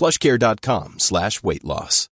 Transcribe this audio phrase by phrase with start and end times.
[0.00, 2.08] plushcare.com slash weight loss.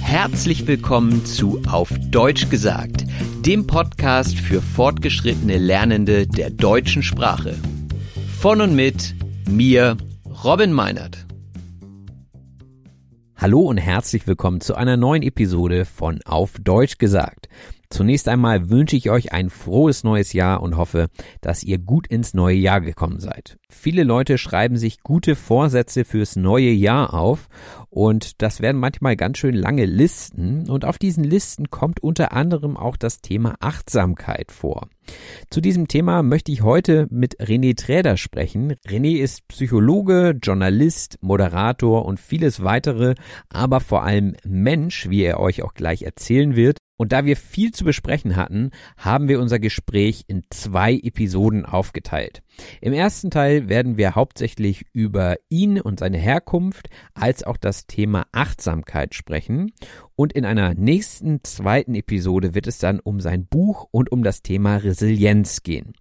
[0.00, 3.04] Herzlich willkommen zu Auf Deutsch gesagt,
[3.44, 7.56] dem Podcast für fortgeschrittene Lernende der deutschen Sprache.
[8.38, 9.16] Von und mit
[9.48, 9.96] mir,
[10.44, 11.26] Robin Meinert.
[13.36, 17.48] Hallo und herzlich willkommen zu einer neuen Episode von Auf Deutsch gesagt.
[17.92, 21.08] Zunächst einmal wünsche ich euch ein frohes neues Jahr und hoffe,
[21.40, 23.58] dass ihr gut ins neue Jahr gekommen seid.
[23.68, 27.48] Viele Leute schreiben sich gute Vorsätze fürs neue Jahr auf
[27.88, 32.76] und das werden manchmal ganz schön lange Listen und auf diesen Listen kommt unter anderem
[32.76, 34.88] auch das Thema Achtsamkeit vor.
[35.50, 38.74] Zu diesem Thema möchte ich heute mit René Träder sprechen.
[38.86, 43.16] René ist Psychologe, Journalist, Moderator und vieles weitere,
[43.48, 46.78] aber vor allem Mensch, wie er euch auch gleich erzählen wird.
[47.00, 52.42] Und da wir viel zu besprechen hatten, haben wir unser Gespräch in zwei Episoden aufgeteilt.
[52.82, 58.26] Im ersten Teil werden wir hauptsächlich über ihn und seine Herkunft als auch das Thema
[58.32, 59.72] Achtsamkeit sprechen.
[60.14, 64.42] Und in einer nächsten zweiten Episode wird es dann um sein Buch und um das
[64.42, 65.94] Thema Resilienz gehen.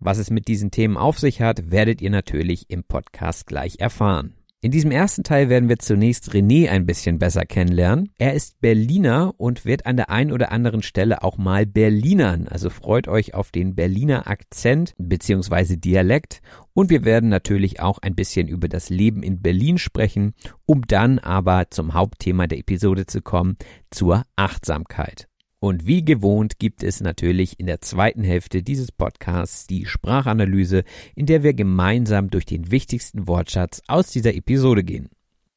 [0.00, 4.34] Was es mit diesen Themen auf sich hat, werdet ihr natürlich im Podcast gleich erfahren.
[4.64, 8.10] In diesem ersten Teil werden wir zunächst René ein bisschen besser kennenlernen.
[8.16, 12.46] Er ist Berliner und wird an der einen oder anderen Stelle auch mal Berlinern.
[12.46, 15.78] Also freut euch auf den Berliner Akzent bzw.
[15.78, 16.42] Dialekt.
[16.74, 20.32] Und wir werden natürlich auch ein bisschen über das Leben in Berlin sprechen,
[20.64, 23.56] um dann aber zum Hauptthema der Episode zu kommen,
[23.90, 25.26] zur Achtsamkeit.
[25.62, 30.82] Und wie gewohnt gibt es natürlich in der zweiten Hälfte dieses Podcasts die Sprachanalyse,
[31.14, 35.08] in der wir gemeinsam durch den wichtigsten Wortschatz aus dieser Episode gehen.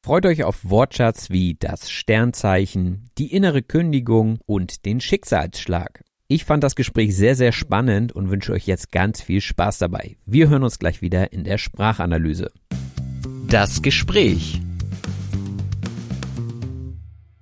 [0.04, 6.04] Freut euch auf Wortschatz wie das Sternzeichen, die innere Kündigung und den Schicksalsschlag.
[6.28, 10.18] Ich fand das Gespräch sehr, sehr spannend und wünsche euch jetzt ganz viel Spaß dabei.
[10.24, 12.52] Wir hören uns gleich wieder in der Sprachanalyse.
[13.48, 14.60] Das Gespräch.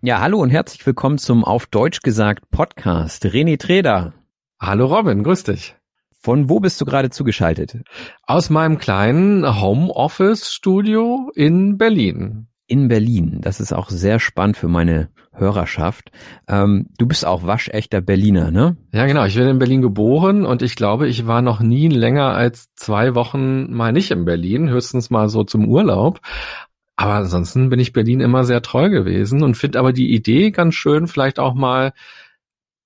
[0.07, 3.25] Ja, hallo und herzlich willkommen zum Auf Deutsch gesagt Podcast.
[3.25, 4.13] René Treder.
[4.61, 5.77] Hallo Robin, grüß dich.
[6.21, 7.79] Von wo bist du gerade zugeschaltet?
[8.23, 12.49] Aus meinem kleinen Homeoffice-Studio in Berlin.
[12.67, 13.39] In Berlin.
[13.41, 16.11] Das ist auch sehr spannend für meine Hörerschaft.
[16.49, 18.77] Ähm, du bist auch waschechter Berliner, ne?
[18.93, 19.25] Ja, genau.
[19.25, 23.15] Ich bin in Berlin geboren und ich glaube, ich war noch nie länger als zwei
[23.15, 26.21] Wochen mal nicht in Berlin, höchstens mal so zum Urlaub.
[26.97, 30.75] Aber ansonsten bin ich Berlin immer sehr treu gewesen und finde aber die Idee ganz
[30.75, 31.93] schön, vielleicht auch mal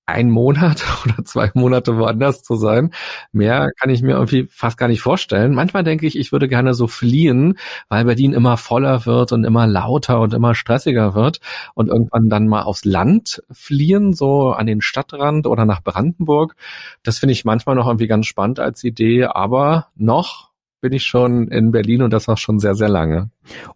[0.09, 2.91] ein Monat oder zwei Monate woanders zu sein.
[3.31, 5.53] Mehr kann ich mir irgendwie fast gar nicht vorstellen.
[5.53, 7.57] Manchmal denke ich, ich würde gerne so fliehen,
[7.89, 11.39] weil Berlin immer voller wird und immer lauter und immer stressiger wird
[11.75, 16.55] und irgendwann dann mal aufs Land fliehen, so an den Stadtrand oder nach Brandenburg.
[17.03, 20.48] Das finde ich manchmal noch irgendwie ganz spannend als Idee, aber noch
[20.81, 23.29] bin ich schon in Berlin und das auch schon sehr, sehr lange.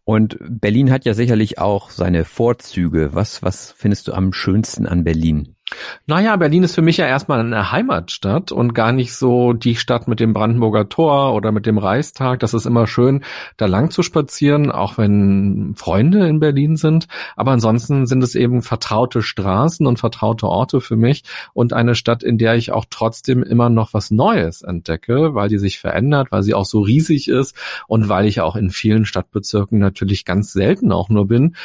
[0.04, 3.10] Und Berlin hat ja sicherlich auch seine Vorzüge.
[3.14, 5.53] Was, was findest du am schönsten an Berlin?
[6.06, 10.08] Naja, Berlin ist für mich ja erstmal eine Heimatstadt und gar nicht so die Stadt
[10.08, 12.40] mit dem Brandenburger Tor oder mit dem Reichstag.
[12.40, 13.24] Das ist immer schön,
[13.58, 17.08] da lang zu spazieren, auch wenn Freunde in Berlin sind.
[17.36, 21.24] Aber ansonsten sind es eben vertraute Straßen und vertraute Orte für mich
[21.54, 25.58] und eine Stadt, in der ich auch trotzdem immer noch was Neues entdecke, weil die
[25.58, 27.56] sich verändert, weil sie auch so riesig ist
[27.88, 31.56] und weil ich auch in vielen Stadtbezirken natürlich ganz selten auch nur bin.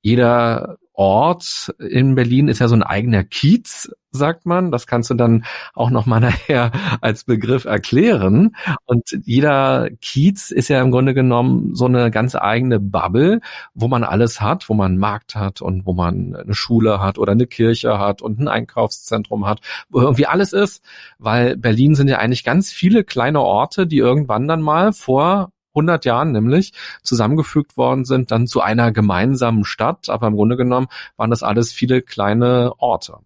[0.00, 4.72] Jeder Ort in Berlin ist ja so ein eigener Kiez, sagt man.
[4.72, 8.56] Das kannst du dann auch noch mal nachher als Begriff erklären.
[8.84, 13.40] Und jeder Kiez ist ja im Grunde genommen so eine ganz eigene Bubble,
[13.74, 17.16] wo man alles hat, wo man einen Markt hat und wo man eine Schule hat
[17.16, 19.60] oder eine Kirche hat und ein Einkaufszentrum hat,
[19.90, 20.82] wo irgendwie alles ist.
[21.20, 26.04] Weil Berlin sind ja eigentlich ganz viele kleine Orte, die irgendwann dann mal vor 100
[26.04, 26.72] Jahren nämlich
[27.02, 30.08] zusammengefügt worden sind, dann zu einer gemeinsamen Stadt.
[30.08, 33.18] Aber im Grunde genommen waren das alles viele kleine Orte.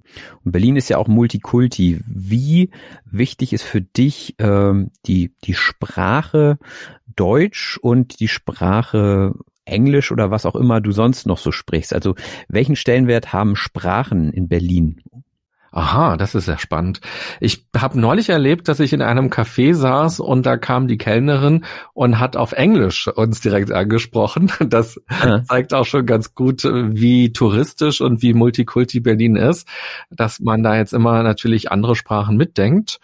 [0.45, 2.01] Und Berlin ist ja auch Multikulti.
[2.07, 2.71] Wie
[3.05, 6.59] wichtig ist für dich ähm, die, die Sprache
[7.15, 9.35] Deutsch und die Sprache
[9.65, 11.95] Englisch oder was auch immer du sonst noch so sprichst?
[11.95, 12.15] Also
[12.49, 15.01] welchen Stellenwert haben Sprachen in Berlin?
[15.75, 17.01] Aha, das ist sehr spannend.
[17.41, 21.65] Ich habe neulich erlebt, dass ich in einem Café saß und da kam die Kellnerin
[21.95, 24.53] und hat auf Englisch uns direkt angesprochen.
[24.73, 25.43] Das ja.
[25.45, 29.67] zeigt auch schon ganz gut, wie touristisch und wie Multikulti Berlin ist,
[30.11, 33.01] dass man da jetzt immer natürlich andere Sprachen mitdenkt.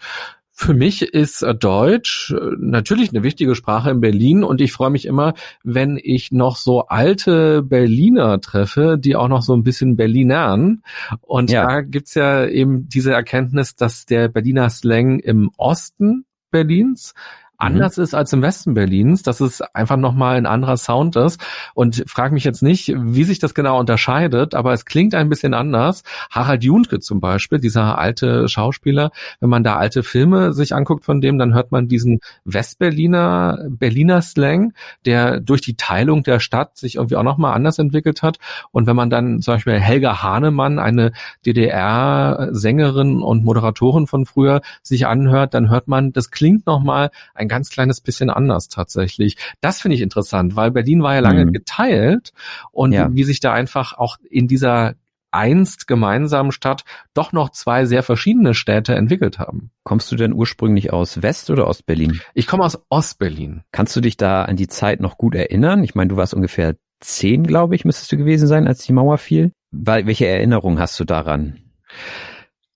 [0.61, 4.89] Für mich ist äh, Deutsch äh, natürlich eine wichtige Sprache in Berlin und ich freue
[4.89, 5.33] mich immer,
[5.63, 10.83] wenn ich noch so alte Berliner treffe, die auch noch so ein bisschen Berlinern.
[11.21, 11.65] Und ja.
[11.65, 17.13] da gibt's ja eben diese Erkenntnis, dass der Berliner Slang im Osten Berlins.
[17.59, 18.03] Anders mhm.
[18.03, 21.39] ist als im Westen Berlins, dass es einfach nochmal ein anderer Sound ist.
[21.73, 25.53] Und frage mich jetzt nicht, wie sich das genau unterscheidet, aber es klingt ein bisschen
[25.53, 26.03] anders.
[26.31, 31.21] Harald Juntke zum Beispiel, dieser alte Schauspieler, wenn man da alte Filme sich anguckt von
[31.21, 34.73] dem, dann hört man diesen Westberliner, Berliner Slang,
[35.05, 38.37] der durch die Teilung der Stadt sich irgendwie auch nochmal anders entwickelt hat.
[38.71, 41.11] Und wenn man dann zum Beispiel Helga Hahnemann, eine
[41.45, 47.69] DDR-Sängerin und Moderatorin von früher, sich anhört, dann hört man, das klingt nochmal ein ganz
[47.69, 49.35] kleines bisschen anders tatsächlich.
[49.59, 51.51] Das finde ich interessant, weil Berlin war ja lange mhm.
[51.51, 52.31] geteilt
[52.71, 53.09] und ja.
[53.11, 54.95] wie sich da einfach auch in dieser
[55.31, 59.71] einst gemeinsamen Stadt doch noch zwei sehr verschiedene Städte entwickelt haben.
[59.83, 62.19] Kommst du denn ursprünglich aus West- oder Ostberlin?
[62.33, 63.63] Ich komme aus Ostberlin.
[63.71, 65.83] Kannst du dich da an die Zeit noch gut erinnern?
[65.83, 69.17] Ich meine, du warst ungefähr zehn, glaube ich, müsstest du gewesen sein, als die Mauer
[69.17, 69.51] fiel.
[69.71, 71.59] Welche Erinnerung hast du daran?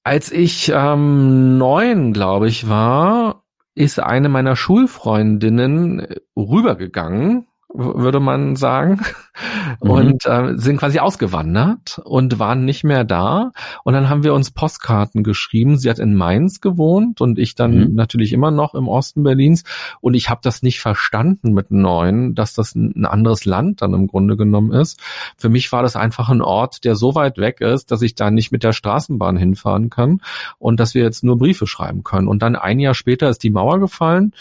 [0.03, 3.42] Als ich ähm, neun, glaube ich, war,
[3.75, 6.05] ist eine meiner Schulfreundinnen
[6.35, 9.01] rübergegangen würde man sagen,
[9.81, 9.89] mhm.
[9.89, 13.51] und äh, sind quasi ausgewandert und waren nicht mehr da.
[13.83, 15.77] Und dann haben wir uns Postkarten geschrieben.
[15.77, 17.95] Sie hat in Mainz gewohnt und ich dann mhm.
[17.95, 19.63] natürlich immer noch im Osten Berlins.
[20.01, 24.07] Und ich habe das nicht verstanden mit neun, dass das ein anderes Land dann im
[24.07, 25.01] Grunde genommen ist.
[25.37, 28.29] Für mich war das einfach ein Ort, der so weit weg ist, dass ich da
[28.29, 30.21] nicht mit der Straßenbahn hinfahren kann
[30.59, 32.27] und dass wir jetzt nur Briefe schreiben können.
[32.27, 34.33] Und dann ein Jahr später ist die Mauer gefallen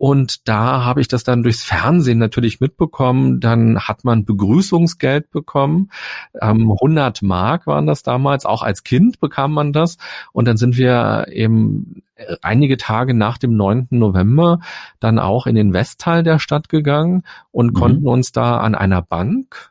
[0.00, 3.38] und da habe ich das dann durchs Fernsehen natürlich mitbekommen.
[3.38, 5.90] Dann hat man Begrüßungsgeld bekommen.
[6.40, 8.46] Ähm, 100 Mark waren das damals.
[8.46, 9.98] Auch als Kind bekam man das.
[10.32, 12.02] Und dann sind wir eben
[12.40, 13.88] einige Tage nach dem 9.
[13.90, 14.60] November
[15.00, 17.74] dann auch in den Westteil der Stadt gegangen und mhm.
[17.74, 19.70] konnten uns da an einer Bank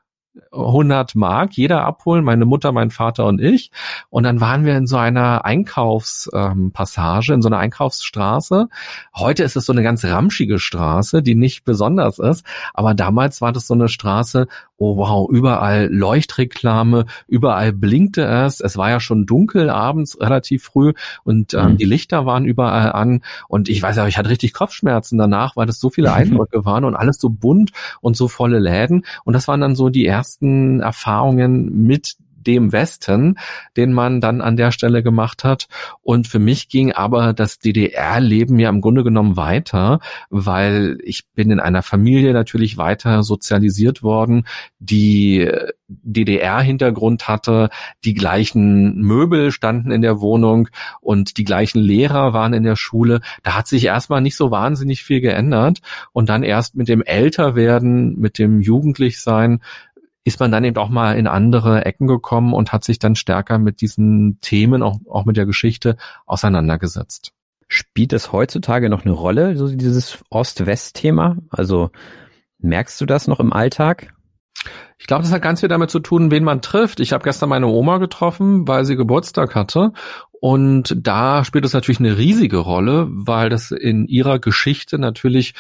[0.52, 3.72] 100 Mark jeder abholen, meine Mutter, mein Vater und ich.
[4.10, 8.70] Und dann waren wir in so einer Einkaufspassage, ähm, in so einer Einkaufsstraße.
[9.16, 12.46] Heute ist es so eine ganz ramschige Straße, die nicht besonders ist.
[12.74, 14.48] Aber damals war das so eine Straße,
[14.80, 18.62] oh wow, überall Leuchtreklame, überall blinkte es.
[18.62, 20.94] Es war ja schon dunkel abends, relativ früh
[21.24, 21.78] und ähm, mhm.
[21.78, 23.22] die Lichter waren überall an.
[23.48, 26.86] Und ich weiß ja, ich hatte richtig Kopfschmerzen danach, weil das so viele Eindrücke waren
[26.86, 27.72] und alles so bunt
[28.02, 29.06] und so volle Läden.
[29.26, 33.38] Und das waren dann so die ersten Erfahrungen mit dem Westen,
[33.78, 35.68] den man dann an der Stelle gemacht hat.
[36.02, 40.00] Und für mich ging aber das DDR-Leben ja im Grunde genommen weiter,
[40.30, 44.46] weil ich bin in einer Familie natürlich weiter sozialisiert worden,
[44.80, 45.50] die
[45.90, 47.70] DDR-Hintergrund hatte,
[48.06, 50.70] die gleichen Möbel standen in der Wohnung
[51.02, 53.22] und die gleichen Lehrer waren in der Schule.
[53.44, 55.80] Da hat sich erstmal nicht so wahnsinnig viel geändert
[56.12, 59.62] und dann erst mit dem Älterwerden, mit dem Jugendlichsein
[60.30, 63.58] ist man dann eben auch mal in andere Ecken gekommen und hat sich dann stärker
[63.58, 67.32] mit diesen Themen, auch, auch mit der Geschichte auseinandergesetzt.
[67.68, 71.38] Spielt das heutzutage noch eine Rolle, so dieses Ost-West-Thema?
[71.50, 71.90] Also
[72.60, 74.14] merkst du das noch im Alltag?
[75.00, 77.00] Ich glaube, das hat ganz viel damit zu tun, wen man trifft.
[77.00, 79.94] Ich habe gestern meine Oma getroffen, weil sie Geburtstag hatte.
[80.40, 85.54] Und da spielt es natürlich eine riesige Rolle, weil das in ihrer Geschichte natürlich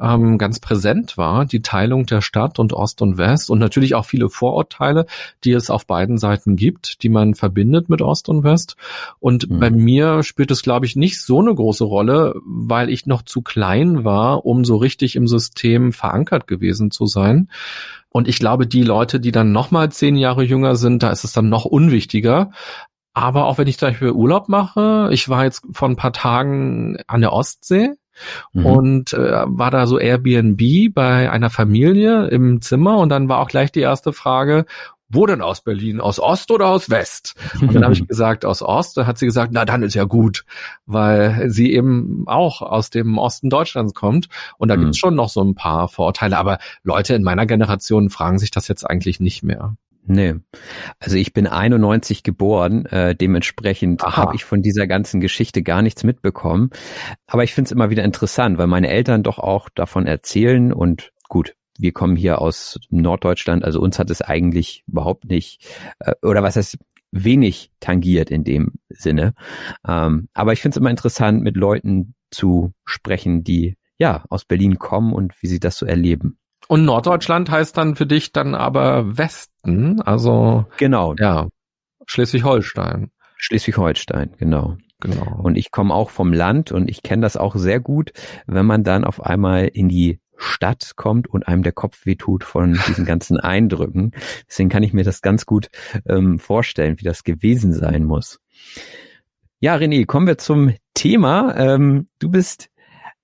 [0.00, 4.04] ähm, ganz präsent war, die Teilung der Stadt und Ost und West und natürlich auch
[4.04, 5.06] viele Vorurteile,
[5.44, 8.76] die es auf beiden Seiten gibt, die man verbindet mit Ost und West.
[9.20, 9.60] Und mhm.
[9.60, 13.42] bei mir spielt es, glaube ich, nicht so eine große Rolle, weil ich noch zu
[13.42, 17.48] klein war, um so richtig im System verankert gewesen zu sein.
[18.10, 21.24] Und ich glaube, die Leute, die dann noch mal zehn Jahre jünger sind, da ist
[21.24, 22.52] es dann noch unwichtiger.
[23.14, 26.98] Aber auch wenn ich zum Beispiel Urlaub mache, ich war jetzt vor ein paar Tagen
[27.06, 27.92] an der Ostsee
[28.52, 28.66] mhm.
[28.66, 30.60] und äh, war da so Airbnb
[30.92, 34.66] bei einer Familie im Zimmer und dann war auch gleich die erste Frage,
[35.08, 36.00] wo denn aus Berlin?
[36.00, 37.34] Aus Ost oder aus West?
[37.60, 38.96] Und dann habe ich gesagt, aus Ost.
[38.96, 40.44] Da hat sie gesagt, na dann ist ja gut,
[40.86, 44.28] weil sie eben auch aus dem Osten Deutschlands kommt.
[44.58, 44.80] Und da mhm.
[44.80, 46.36] gibt's schon noch so ein paar Vorurteile.
[46.36, 49.76] Aber Leute in meiner Generation fragen sich das jetzt eigentlich nicht mehr.
[50.06, 50.34] Nee.
[50.98, 56.04] Also ich bin 91 geboren, äh, dementsprechend habe ich von dieser ganzen Geschichte gar nichts
[56.04, 56.70] mitbekommen.
[57.26, 61.12] Aber ich finde es immer wieder interessant, weil meine Eltern doch auch davon erzählen und
[61.28, 65.66] gut, wir kommen hier aus Norddeutschland, also uns hat es eigentlich überhaupt nicht,
[66.00, 66.78] äh, oder was heißt
[67.10, 69.34] wenig tangiert in dem Sinne.
[69.86, 74.78] Ähm, aber ich finde es immer interessant, mit Leuten zu sprechen, die ja aus Berlin
[74.78, 76.38] kommen und wie sie das so erleben.
[76.66, 79.16] Und Norddeutschland heißt dann für dich dann aber
[79.64, 81.14] Westen, also genau.
[81.18, 81.48] Ja,
[82.06, 83.10] Schleswig-Holstein.
[83.36, 84.76] Schleswig-Holstein, genau.
[85.00, 85.40] Genau.
[85.42, 88.12] Und ich komme auch vom Land und ich kenne das auch sehr gut,
[88.46, 92.72] wenn man dann auf einmal in die Stadt kommt und einem der Kopf wehtut von
[92.88, 94.12] diesen ganzen Eindrücken.
[94.48, 95.68] Deswegen kann ich mir das ganz gut
[96.06, 98.40] ähm, vorstellen, wie das gewesen sein muss.
[99.60, 101.54] Ja, René, kommen wir zum Thema.
[101.56, 102.70] Ähm, du bist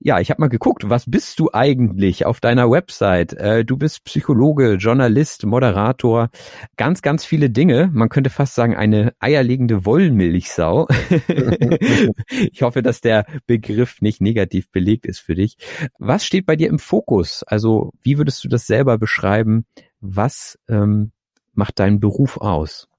[0.02, 3.34] ja, ich habe mal geguckt, was bist du eigentlich auf deiner Website?
[3.34, 6.30] Äh, du bist Psychologe, Journalist, Moderator,
[6.78, 7.90] ganz, ganz viele Dinge.
[7.92, 10.88] Man könnte fast sagen, eine eierlegende Wollmilchsau.
[12.50, 15.58] ich hoffe, dass der Begriff nicht negativ belegt ist für dich.
[15.98, 17.42] Was steht bei dir im Fokus?
[17.42, 19.66] Also, wie würdest du das selber beschreiben?
[20.00, 21.12] Was ähm,
[21.52, 22.89] macht deinen Beruf aus?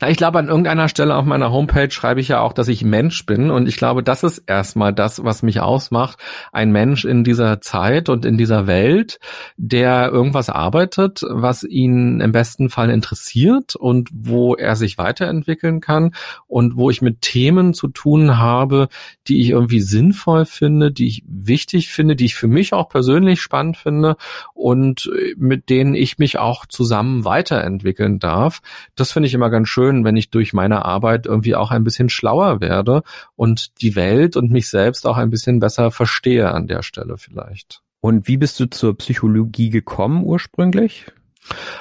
[0.00, 2.84] Na, ich glaube, an irgendeiner Stelle auf meiner Homepage schreibe ich ja auch, dass ich
[2.84, 3.50] Mensch bin.
[3.50, 6.18] Und ich glaube, das ist erstmal das, was mich ausmacht.
[6.52, 9.18] Ein Mensch in dieser Zeit und in dieser Welt,
[9.58, 16.14] der irgendwas arbeitet, was ihn im besten Fall interessiert und wo er sich weiterentwickeln kann
[16.46, 18.88] und wo ich mit Themen zu tun habe,
[19.26, 23.42] die ich irgendwie sinnvoll finde, die ich wichtig finde, die ich für mich auch persönlich
[23.42, 24.16] spannend finde
[24.54, 28.60] und mit denen ich mich auch zusammen weiterentwickeln darf.
[28.96, 32.08] Das finde ich immer ganz schön, wenn ich durch meine Arbeit irgendwie auch ein bisschen
[32.08, 33.02] schlauer werde
[33.36, 37.82] und die Welt und mich selbst auch ein bisschen besser verstehe an der Stelle vielleicht.
[38.00, 41.06] Und wie bist du zur Psychologie gekommen ursprünglich?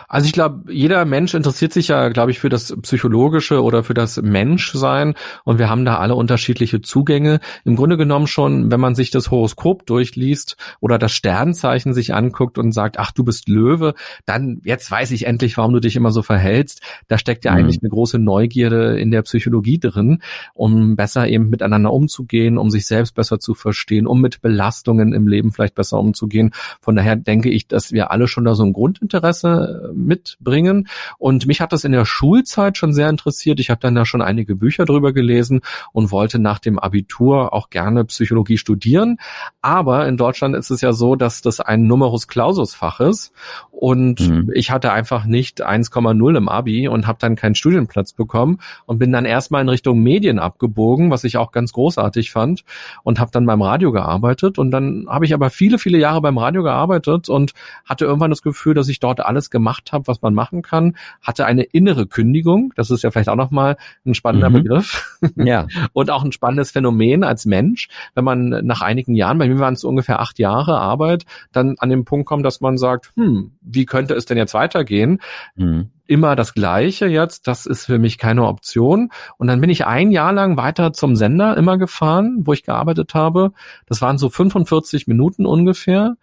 [0.07, 3.93] Also ich glaube, jeder Mensch interessiert sich ja, glaube ich, für das Psychologische oder für
[3.93, 7.39] das Menschsein und wir haben da alle unterschiedliche Zugänge.
[7.65, 12.57] Im Grunde genommen schon, wenn man sich das Horoskop durchliest oder das Sternzeichen sich anguckt
[12.57, 13.95] und sagt, ach, du bist Löwe,
[14.25, 16.81] dann jetzt weiß ich endlich, warum du dich immer so verhältst.
[17.07, 17.57] Da steckt ja mhm.
[17.57, 20.21] eigentlich eine große Neugierde in der Psychologie drin,
[20.53, 25.27] um besser eben miteinander umzugehen, um sich selbst besser zu verstehen, um mit Belastungen im
[25.27, 26.51] Leben vielleicht besser umzugehen.
[26.79, 29.56] Von daher denke ich, dass wir alle schon da so ein Grundinteresse
[29.93, 30.87] mitbringen.
[31.17, 33.59] Und mich hat das in der Schulzeit schon sehr interessiert.
[33.59, 35.61] Ich habe dann da schon einige Bücher drüber gelesen
[35.93, 39.17] und wollte nach dem Abitur auch gerne Psychologie studieren.
[39.61, 43.31] Aber in Deutschland ist es ja so, dass das ein Numerus Clausus Fach ist.
[43.71, 44.51] Und mhm.
[44.55, 49.11] ich hatte einfach nicht 1,0 im Abi und habe dann keinen Studienplatz bekommen und bin
[49.11, 52.63] dann erstmal in Richtung Medien abgebogen, was ich auch ganz großartig fand
[53.03, 54.57] und habe dann beim Radio gearbeitet.
[54.57, 57.53] Und dann habe ich aber viele, viele Jahre beim Radio gearbeitet und
[57.85, 61.45] hatte irgendwann das Gefühl, dass ich dort alles gemacht habe, was man machen kann, hatte
[61.45, 62.73] eine innere Kündigung.
[62.75, 64.53] Das ist ja vielleicht auch nochmal ein spannender mhm.
[64.53, 65.19] Begriff.
[65.35, 65.67] Ja.
[65.93, 69.73] und auch ein spannendes Phänomen als Mensch, wenn man nach einigen Jahren, bei mir waren
[69.73, 73.85] es ungefähr acht Jahre Arbeit, dann an den Punkt kommt, dass man sagt, hm, wie
[73.85, 75.19] könnte es denn jetzt weitergehen?
[75.55, 79.09] Mhm immer das Gleiche jetzt, das ist für mich keine Option.
[79.37, 83.13] Und dann bin ich ein Jahr lang weiter zum Sender immer gefahren, wo ich gearbeitet
[83.13, 83.51] habe.
[83.85, 86.15] Das waren so 45 Minuten ungefähr.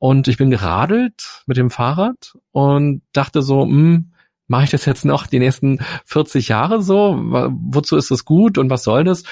[0.00, 4.12] Und ich bin geradelt mit dem Fahrrad und dachte so, hm,
[4.48, 7.16] mache ich das jetzt noch die nächsten 40 Jahre so?
[7.18, 9.24] Wozu ist das gut und was soll das?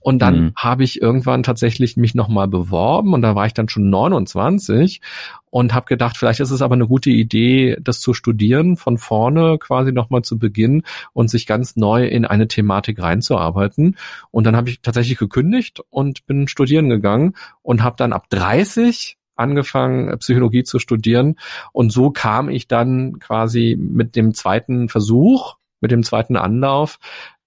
[0.00, 0.52] Und dann mhm.
[0.56, 5.02] habe ich irgendwann tatsächlich mich nochmal beworben und da war ich dann schon 29
[5.50, 9.58] und habe gedacht, vielleicht ist es aber eine gute Idee, das zu studieren, von vorne
[9.58, 13.96] quasi nochmal zu beginnen und sich ganz neu in eine Thematik reinzuarbeiten.
[14.30, 19.18] Und dann habe ich tatsächlich gekündigt und bin studieren gegangen und habe dann ab 30
[19.36, 21.36] angefangen, Psychologie zu studieren.
[21.72, 26.98] Und so kam ich dann quasi mit dem zweiten Versuch, mit dem zweiten Anlauf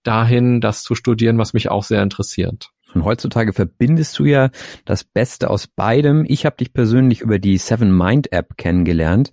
[0.04, 2.72] dahin, das zu studieren, was mich auch sehr interessiert.
[2.94, 4.50] Und heutzutage verbindest du ja
[4.86, 6.26] das Beste aus beidem.
[6.28, 9.32] Ich habe dich persönlich über die Seven Mind App kennengelernt,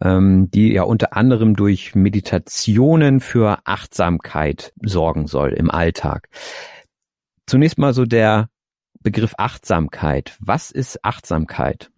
[0.00, 6.28] ähm, die ja unter anderem durch Meditationen für Achtsamkeit sorgen soll im Alltag.
[7.46, 8.48] Zunächst mal so der
[9.00, 10.34] Begriff Achtsamkeit.
[10.40, 11.90] Was ist Achtsamkeit?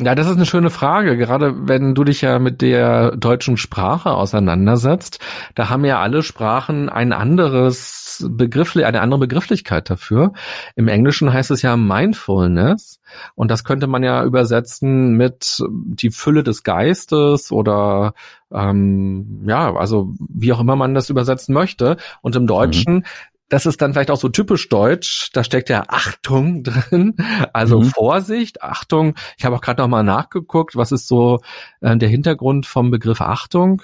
[0.00, 1.16] Ja, das ist eine schöne Frage.
[1.16, 5.18] Gerade wenn du dich ja mit der deutschen Sprache auseinandersetzt,
[5.54, 10.32] da haben ja alle Sprachen ein anderes Begriff, eine andere Begrifflichkeit dafür.
[10.76, 13.00] Im Englischen heißt es ja Mindfulness.
[13.34, 18.12] Und das könnte man ja übersetzen mit die Fülle des Geistes oder
[18.52, 21.96] ähm, ja, also wie auch immer man das übersetzen möchte.
[22.20, 23.04] Und im Deutschen mhm
[23.48, 25.30] das ist dann vielleicht auch so typisch deutsch.
[25.32, 27.16] Da steckt ja Achtung drin,
[27.52, 27.84] also mhm.
[27.84, 29.14] Vorsicht, Achtung.
[29.36, 31.40] Ich habe auch gerade noch mal nachgeguckt, was ist so
[31.80, 33.82] äh, der Hintergrund vom Begriff Achtung.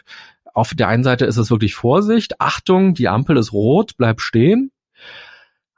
[0.53, 4.71] Auf der einen Seite ist es wirklich Vorsicht, Achtung, die Ampel ist rot, bleib stehen.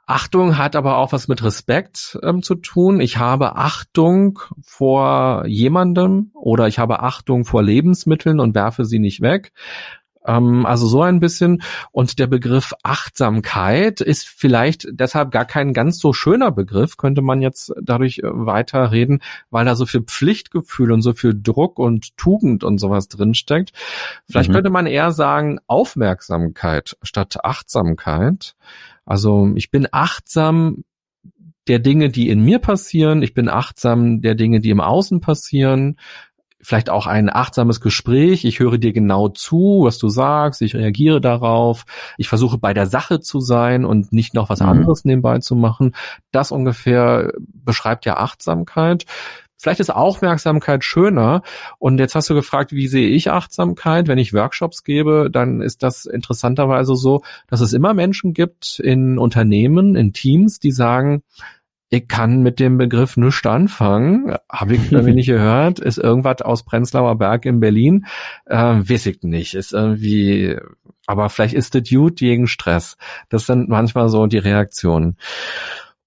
[0.09, 3.01] Achtung hat aber auch was mit Respekt ähm, zu tun.
[3.01, 9.19] Ich habe Achtung vor jemandem oder ich habe Achtung vor Lebensmitteln und werfe sie nicht
[9.19, 9.51] weg.
[10.27, 11.63] Ähm, also so ein bisschen.
[11.91, 17.41] Und der Begriff Achtsamkeit ist vielleicht deshalb gar kein ganz so schöner Begriff, könnte man
[17.41, 22.15] jetzt dadurch äh, weiter reden, weil da so viel Pflichtgefühl und so viel Druck und
[22.17, 23.71] Tugend und sowas drinsteckt.
[24.29, 24.53] Vielleicht mhm.
[24.53, 28.55] könnte man eher sagen Aufmerksamkeit statt Achtsamkeit.
[29.05, 30.83] Also ich bin achtsam
[31.67, 33.21] der Dinge, die in mir passieren.
[33.21, 35.97] Ich bin achtsam der Dinge, die im Außen passieren
[36.67, 38.43] vielleicht auch ein achtsames Gespräch.
[38.43, 40.61] Ich höre dir genau zu, was du sagst.
[40.61, 41.85] Ich reagiere darauf.
[42.17, 44.67] Ich versuche bei der Sache zu sein und nicht noch was mhm.
[44.67, 45.95] anderes nebenbei zu machen.
[46.33, 49.05] Das ungefähr beschreibt ja Achtsamkeit.
[49.57, 51.41] Vielleicht ist Aufmerksamkeit schöner.
[51.79, 54.09] Und jetzt hast du gefragt, wie sehe ich Achtsamkeit?
[54.09, 59.17] Wenn ich Workshops gebe, dann ist das interessanterweise so, dass es immer Menschen gibt in
[59.17, 61.23] Unternehmen, in Teams, die sagen,
[61.89, 64.35] ich kann mit dem Begriff nichts anfangen.
[64.51, 65.79] Habe ich irgendwie nicht gehört.
[65.79, 68.05] Ist irgendwas aus Prenzlauer Berg in Berlin?
[68.45, 69.53] Äh, weiß ich nicht.
[69.53, 70.57] Ist irgendwie,
[71.05, 72.97] aber vielleicht ist das gut gegen Stress.
[73.29, 75.17] Das sind manchmal so die Reaktionen.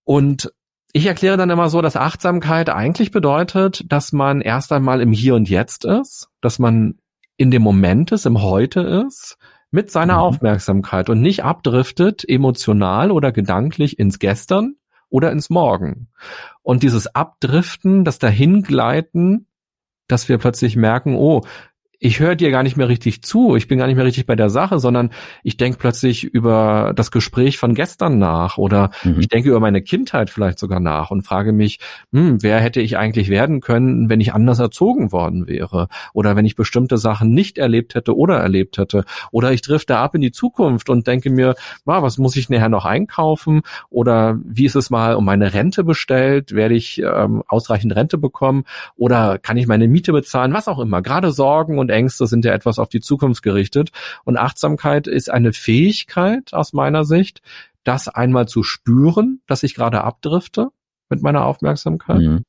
[0.05, 0.53] Und
[0.93, 5.35] ich erkläre dann immer so, dass Achtsamkeit eigentlich bedeutet, dass man erst einmal im Hier
[5.35, 6.99] und Jetzt ist, dass man
[7.37, 9.39] in dem Moment ist, im Heute ist,
[9.71, 10.21] mit seiner mhm.
[10.21, 14.75] Aufmerksamkeit und nicht abdriftet emotional oder gedanklich ins Gestern,
[15.11, 16.09] oder ins Morgen.
[16.62, 19.47] Und dieses Abdriften, das Dahingleiten,
[20.09, 21.43] dass wir plötzlich merken, oh,
[22.00, 24.35] ich höre dir gar nicht mehr richtig zu, ich bin gar nicht mehr richtig bei
[24.35, 25.11] der Sache, sondern
[25.42, 29.21] ich denke plötzlich über das Gespräch von gestern nach oder mhm.
[29.21, 31.78] ich denke über meine Kindheit vielleicht sogar nach und frage mich,
[32.12, 36.45] hm, wer hätte ich eigentlich werden können, wenn ich anders erzogen worden wäre oder wenn
[36.45, 40.33] ich bestimmte Sachen nicht erlebt hätte oder erlebt hätte oder ich drifte ab in die
[40.33, 41.54] Zukunft und denke mir,
[41.85, 43.60] wow, was muss ich nachher noch einkaufen?
[43.89, 48.65] oder wie ist es mal um meine Rente bestellt, werde ich ähm, ausreichend Rente bekommen?
[48.97, 52.53] Oder kann ich meine Miete bezahlen, was auch immer, gerade Sorgen und Ängste sind ja
[52.53, 53.91] etwas auf die Zukunft gerichtet.
[54.25, 57.43] Und Achtsamkeit ist eine Fähigkeit aus meiner Sicht,
[57.85, 60.69] das einmal zu spüren, dass ich gerade abdrifte
[61.11, 62.45] mit meiner Aufmerksamkeit mhm.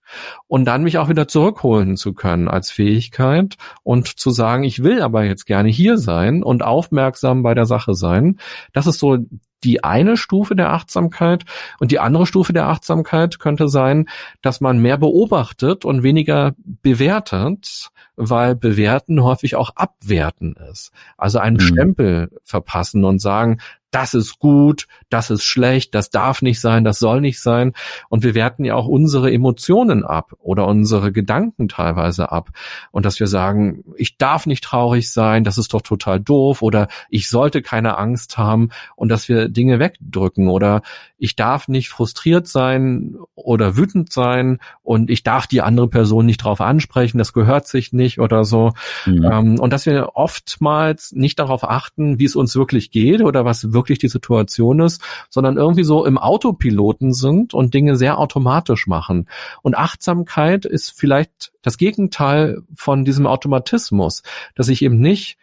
[0.48, 5.02] und dann mich auch wieder zurückholen zu können als Fähigkeit und zu sagen, ich will
[5.02, 8.40] aber jetzt gerne hier sein und aufmerksam bei der Sache sein.
[8.72, 9.18] Das ist so
[9.64, 11.46] die eine Stufe der Achtsamkeit
[11.80, 14.08] und die andere Stufe der Achtsamkeit könnte sein,
[14.42, 20.92] dass man mehr beobachtet und weniger bewertet, weil bewerten häufig auch abwerten ist.
[21.18, 21.62] Also einen mhm.
[21.62, 23.60] Stempel verpassen und sagen,
[23.92, 27.74] das ist gut, das ist schlecht, das darf nicht sein, das soll nicht sein.
[28.08, 32.52] Und wir werten ja auch unsere Emotionen ab oder unsere Gedanken teilweise ab.
[32.92, 36.88] Und dass wir sagen, ich darf nicht traurig sein, das ist doch total doof oder
[37.10, 40.82] ich sollte keine Angst haben und dass wir Dinge wegdrücken oder
[41.18, 46.44] ich darf nicht frustriert sein oder wütend sein und ich darf die andere Person nicht
[46.44, 48.72] drauf ansprechen, das gehört sich nicht oder so.
[49.06, 49.30] Mhm.
[49.32, 53.74] Ähm, und dass wir oftmals nicht darauf achten, wie es uns wirklich geht oder was
[53.74, 59.28] wirklich die Situation ist, sondern irgendwie so im Autopiloten sind und Dinge sehr automatisch machen.
[59.62, 64.24] Und Achtsamkeit ist vielleicht das Gegenteil von diesem Automatismus,
[64.56, 65.38] dass ich eben nicht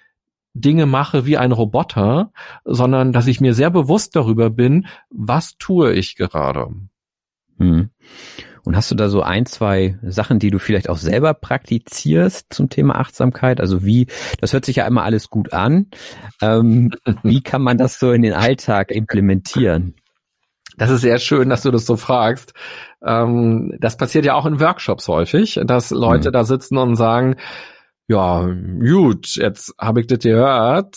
[0.61, 2.33] Dinge mache wie ein Roboter,
[2.65, 6.69] sondern dass ich mir sehr bewusst darüber bin, was tue ich gerade.
[7.59, 7.91] Hm.
[8.65, 12.69] Und hast du da so ein, zwei Sachen, die du vielleicht auch selber praktizierst zum
[12.69, 13.61] Thema Achtsamkeit?
[13.61, 14.09] Also wie,
[14.41, 15.87] das hört sich ja immer alles gut an.
[16.43, 16.91] Ähm,
[17.23, 19.95] wie kann man das so in den Alltag implementieren?
[20.77, 22.53] Das ist sehr schön, dass du das so fragst.
[23.03, 26.33] Ähm, das passiert ja auch in Workshops häufig, dass Leute mhm.
[26.33, 27.37] da sitzen und sagen,
[28.11, 28.49] ja,
[28.81, 30.97] gut, jetzt habe ich das gehört,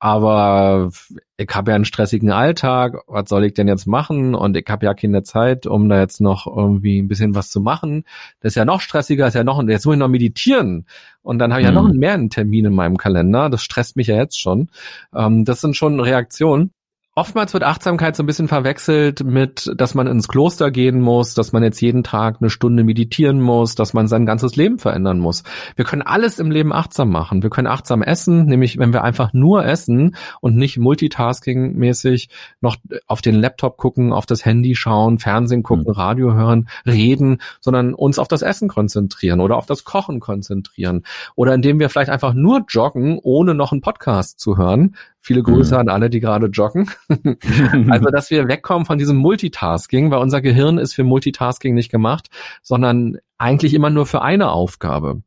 [0.00, 0.90] aber
[1.36, 4.34] ich habe ja einen stressigen Alltag, was soll ich denn jetzt machen?
[4.34, 7.60] Und ich habe ja keine Zeit, um da jetzt noch irgendwie ein bisschen was zu
[7.60, 8.02] machen.
[8.40, 10.86] Das ist ja noch stressiger, ist ja noch, jetzt muss ich noch meditieren.
[11.22, 11.74] Und dann habe ich mhm.
[11.74, 13.50] ja noch mehr einen Termin in meinem Kalender.
[13.50, 14.68] Das stresst mich ja jetzt schon.
[15.14, 16.72] Ähm, das sind schon Reaktionen.
[17.18, 21.50] Oftmals wird Achtsamkeit so ein bisschen verwechselt mit, dass man ins Kloster gehen muss, dass
[21.50, 25.42] man jetzt jeden Tag eine Stunde meditieren muss, dass man sein ganzes Leben verändern muss.
[25.74, 27.42] Wir können alles im Leben achtsam machen.
[27.42, 32.28] Wir können achtsam essen, nämlich wenn wir einfach nur essen und nicht multitasking-mäßig
[32.60, 32.76] noch
[33.08, 35.94] auf den Laptop gucken, auf das Handy schauen, Fernsehen gucken, mhm.
[35.94, 41.02] Radio hören, reden, sondern uns auf das Essen konzentrieren oder auf das Kochen konzentrieren.
[41.34, 44.94] Oder indem wir vielleicht einfach nur joggen, ohne noch einen Podcast zu hören,
[45.28, 45.80] Viele Grüße mhm.
[45.80, 46.90] an alle, die gerade joggen.
[47.90, 52.30] also, dass wir wegkommen von diesem Multitasking, weil unser Gehirn ist für Multitasking nicht gemacht,
[52.62, 55.20] sondern eigentlich immer nur für eine Aufgabe.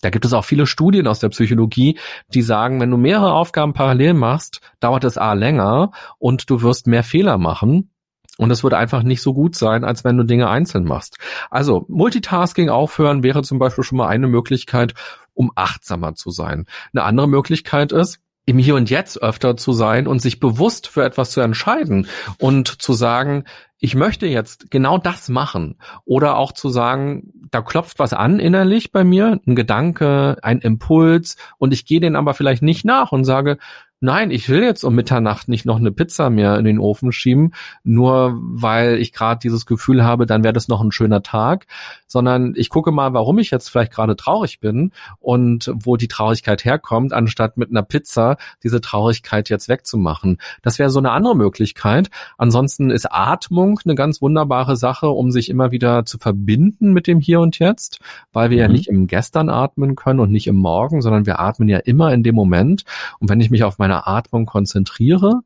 [0.00, 2.00] Da gibt es auch viele Studien aus der Psychologie,
[2.34, 6.88] die sagen, wenn du mehrere Aufgaben parallel machst, dauert es A länger und du wirst
[6.88, 7.92] mehr Fehler machen.
[8.38, 11.18] Und es wird einfach nicht so gut sein, als wenn du Dinge einzeln machst.
[11.48, 14.94] Also Multitasking aufhören wäre zum Beispiel schon mal eine Möglichkeit,
[15.32, 16.66] um achtsamer zu sein.
[16.92, 21.04] Eine andere Möglichkeit ist, im Hier und Jetzt öfter zu sein und sich bewusst für
[21.04, 23.44] etwas zu entscheiden und zu sagen,
[23.78, 25.78] ich möchte jetzt genau das machen.
[26.04, 31.36] Oder auch zu sagen, da klopft was an innerlich bei mir, ein Gedanke, ein Impuls
[31.58, 33.58] und ich gehe den aber vielleicht nicht nach und sage,
[34.02, 37.54] nein, ich will jetzt um Mitternacht nicht noch eine Pizza mehr in den Ofen schieben,
[37.84, 41.66] nur weil ich gerade dieses Gefühl habe, dann wäre das noch ein schöner Tag,
[42.06, 46.64] sondern ich gucke mal, warum ich jetzt vielleicht gerade traurig bin und wo die Traurigkeit
[46.64, 50.38] herkommt, anstatt mit einer Pizza diese Traurigkeit jetzt wegzumachen.
[50.62, 52.10] Das wäre so eine andere Möglichkeit.
[52.36, 57.20] Ansonsten ist Atmung eine ganz wunderbare Sache, um sich immer wieder zu verbinden mit dem
[57.20, 58.00] Hier und Jetzt,
[58.32, 58.62] weil wir mhm.
[58.62, 62.12] ja nicht im Gestern atmen können und nicht im Morgen, sondern wir atmen ja immer
[62.12, 62.82] in dem Moment.
[63.20, 65.40] Und wenn ich mich auf meine meine Atmung konzentriere,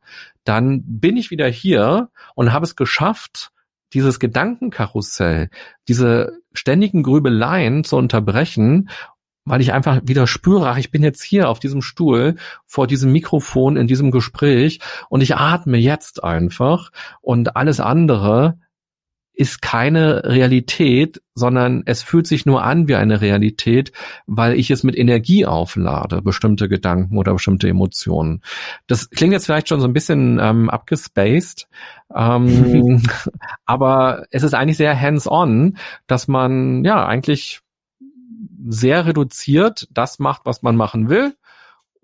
[0.45, 3.51] dann bin ich wieder hier und habe es geschafft,
[3.93, 5.51] dieses Gedankenkarussell,
[5.89, 8.89] diese ständigen Grübeleien zu unterbrechen,
[9.45, 13.13] weil ich einfach wieder spüre, ach, ich bin jetzt hier auf diesem Stuhl, vor diesem
[13.13, 18.59] Mikrofon, in diesem Gespräch und ich atme jetzt einfach und alles andere
[19.37, 23.93] ist keine Realität, sondern es fühlt sich nur an wie eine Realität,
[24.27, 28.43] weil ich es mit Energie auflade, bestimmte Gedanken oder bestimmte Emotionen.
[28.87, 31.69] Das klingt jetzt vielleicht schon so ein bisschen ähm, abgespaced,
[32.15, 33.03] ähm,
[33.67, 37.61] aber es ist eigentlich sehr hands-on, dass man ja eigentlich
[38.69, 41.35] sehr reduziert das macht, was man machen will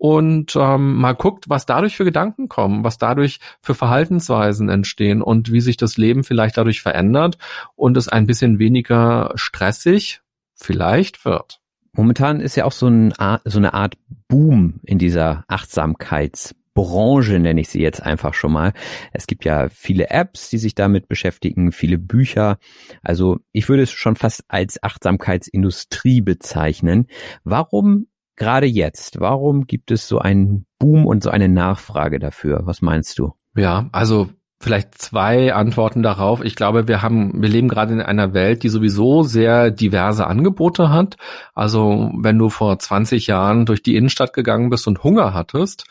[0.03, 5.49] und ähm, mal guckt, was dadurch für Gedanken kommen, was dadurch für Verhaltensweisen entstehen und
[5.53, 7.37] wie sich das Leben vielleicht dadurch verändert
[7.77, 10.19] und es ein bisschen weniger stressig
[10.55, 11.61] vielleicht wird.
[11.93, 13.13] Momentan ist ja auch so, ein
[13.45, 13.95] so eine Art
[14.27, 18.73] Boom in dieser Achtsamkeitsbranche, nenne ich sie jetzt einfach schon mal.
[19.13, 22.57] Es gibt ja viele Apps, die sich damit beschäftigen, viele Bücher.
[23.03, 27.07] Also ich würde es schon fast als Achtsamkeitsindustrie bezeichnen.
[27.45, 29.19] Warum gerade jetzt?
[29.19, 32.61] Warum gibt es so einen Boom und so eine Nachfrage dafür?
[32.63, 33.33] Was meinst du?
[33.55, 34.29] Ja, also
[34.63, 36.43] vielleicht zwei Antworten darauf.
[36.43, 40.89] Ich glaube, wir haben, wir leben gerade in einer Welt, die sowieso sehr diverse Angebote
[40.89, 41.17] hat.
[41.53, 45.85] Also wenn du vor 20 Jahren durch die Innenstadt gegangen bist und Hunger hattest,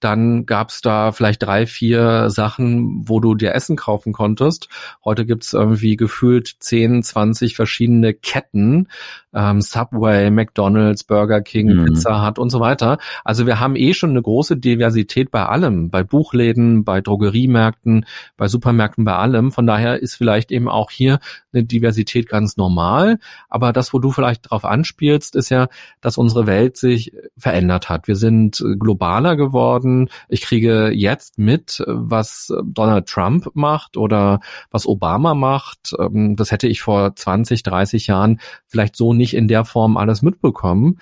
[0.00, 4.68] dann gab's da vielleicht drei, vier Sachen, wo du dir Essen kaufen konntest.
[5.04, 8.88] Heute gibt's irgendwie gefühlt 10, 20 verschiedene Ketten,
[9.34, 11.84] ähm, Subway, McDonald's, Burger King, mhm.
[11.86, 12.98] Pizza Hut und so weiter.
[13.24, 18.48] Also wir haben eh schon eine große Diversität bei allem, bei Buchläden, bei Drogeriemärkten, bei
[18.48, 19.52] Supermärkten, bei allem.
[19.52, 21.18] Von daher ist vielleicht eben auch hier
[21.52, 23.18] eine Diversität ganz normal.
[23.48, 25.68] Aber das, wo du vielleicht drauf anspielst, ist ja,
[26.00, 28.08] dass unsere Welt sich verändert hat.
[28.08, 30.08] Wir sind globaler geworden.
[30.28, 35.94] Ich kriege jetzt mit, was Donald Trump macht oder was Obama macht.
[35.98, 40.22] Ähm, das hätte ich vor 20, 30 Jahren vielleicht so nicht in der Form alles
[40.22, 40.98] mitbekommen.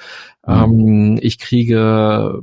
[0.46, 1.18] Mhm.
[1.20, 2.40] Ich kriege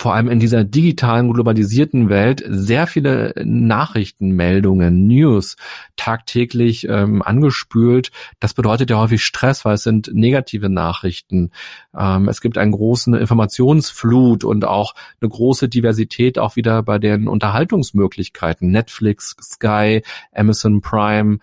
[0.00, 5.56] vor allem in dieser digitalen, globalisierten Welt sehr viele Nachrichtenmeldungen, News
[5.96, 8.10] tagtäglich ähm, angespült.
[8.38, 11.50] Das bedeutet ja häufig Stress, weil es sind negative Nachrichten.
[11.94, 17.28] Ähm, es gibt einen großen Informationsflut und auch eine große Diversität auch wieder bei den
[17.28, 18.70] Unterhaltungsmöglichkeiten.
[18.70, 20.00] Netflix, Sky,
[20.32, 21.40] Amazon Prime,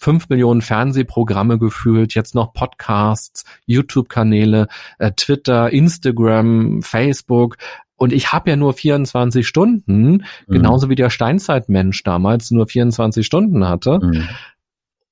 [0.00, 7.56] fünf Millionen Fernsehprogramme gefühlt, jetzt noch Podcasts, YouTube-Kanäle, äh, Twitter, Instagram, Facebook.
[7.96, 10.22] Und ich habe ja nur 24 Stunden, mhm.
[10.48, 14.00] genauso wie der Steinzeitmensch damals nur 24 Stunden hatte.
[14.02, 14.28] Mhm.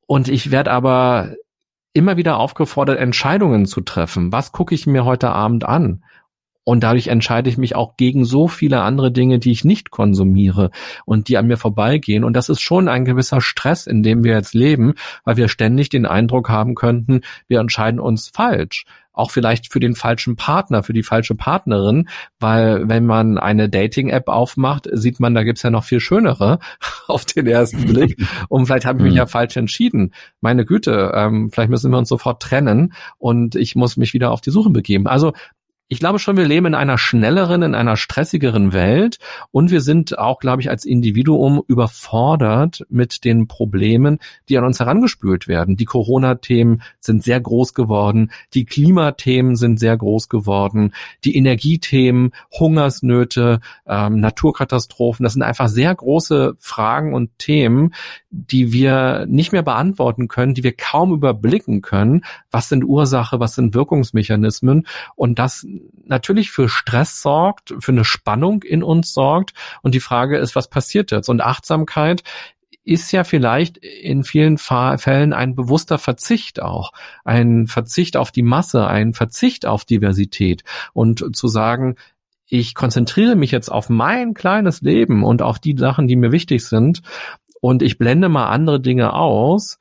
[0.07, 1.35] Und ich werde aber
[1.95, 4.33] immer wieder aufgefordert, Entscheidungen zu treffen.
[4.33, 6.03] Was gucke ich mir heute Abend an?
[6.65, 10.71] Und dadurch entscheide ich mich auch gegen so viele andere Dinge, die ich nicht konsumiere
[11.05, 12.25] und die an mir vorbeigehen.
[12.25, 14.95] Und das ist schon ein gewisser Stress, in dem wir jetzt leben,
[15.25, 19.95] weil wir ständig den Eindruck haben könnten, wir entscheiden uns falsch auch vielleicht für den
[19.95, 22.09] falschen Partner, für die falsche Partnerin,
[22.41, 26.59] weil wenn man eine Dating-App aufmacht, sieht man, da gibt's ja noch viel schönere
[27.09, 28.17] auf den ersten Blick.
[28.49, 29.19] Und vielleicht habe ich mich hm.
[29.19, 30.13] ja falsch entschieden.
[30.41, 34.41] Meine Güte, ähm, vielleicht müssen wir uns sofort trennen und ich muss mich wieder auf
[34.41, 35.07] die Suche begeben.
[35.07, 35.33] Also
[35.93, 39.19] ich glaube schon, wir leben in einer schnelleren, in einer stressigeren Welt
[39.51, 44.81] und wir sind auch, glaube ich, als Individuum überfordert mit den Problemen, die an uns
[44.81, 45.77] herangespült werden.
[45.77, 53.61] Die Corona-Themen sind sehr groß geworden, die Klimathemen sind sehr groß geworden, die Energiethemen, Hungersnöte,
[53.87, 57.93] ähm, Naturkatastrophen, das sind einfach sehr große Fragen und Themen,
[58.31, 62.25] die wir nicht mehr beantworten können, die wir kaum überblicken können.
[62.51, 64.87] Was sind Ursache, was sind Wirkungsmechanismen?
[65.17, 65.67] Und das
[66.05, 69.53] natürlich für Stress sorgt, für eine Spannung in uns sorgt.
[69.83, 71.29] Und die Frage ist, was passiert jetzt?
[71.29, 72.23] Und Achtsamkeit
[72.85, 76.93] ist ja vielleicht in vielen Fällen ein bewusster Verzicht auch,
[77.25, 81.97] ein Verzicht auf die Masse, ein Verzicht auf Diversität und zu sagen,
[82.49, 86.67] ich konzentriere mich jetzt auf mein kleines Leben und auf die Sachen, die mir wichtig
[86.67, 87.03] sind
[87.61, 89.79] und ich blende mal andere Dinge aus,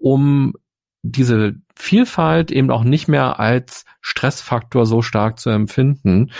[0.00, 0.54] um
[1.02, 6.30] diese Vielfalt eben auch nicht mehr als Stressfaktor so stark zu empfinden,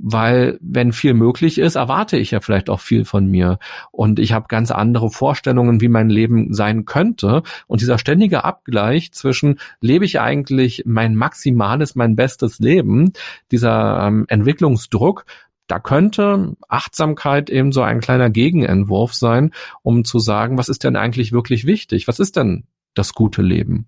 [0.00, 3.58] weil wenn viel möglich ist, erwarte ich ja vielleicht auch viel von mir
[3.90, 9.12] und ich habe ganz andere Vorstellungen, wie mein Leben sein könnte und dieser ständige Abgleich
[9.12, 13.12] zwischen lebe ich eigentlich mein maximales, mein bestes Leben,
[13.50, 15.24] dieser ähm, Entwicklungsdruck
[15.68, 20.96] da könnte Achtsamkeit eben so ein kleiner Gegenentwurf sein, um zu sagen, was ist denn
[20.96, 22.08] eigentlich wirklich wichtig?
[22.08, 23.86] Was ist denn das gute Leben?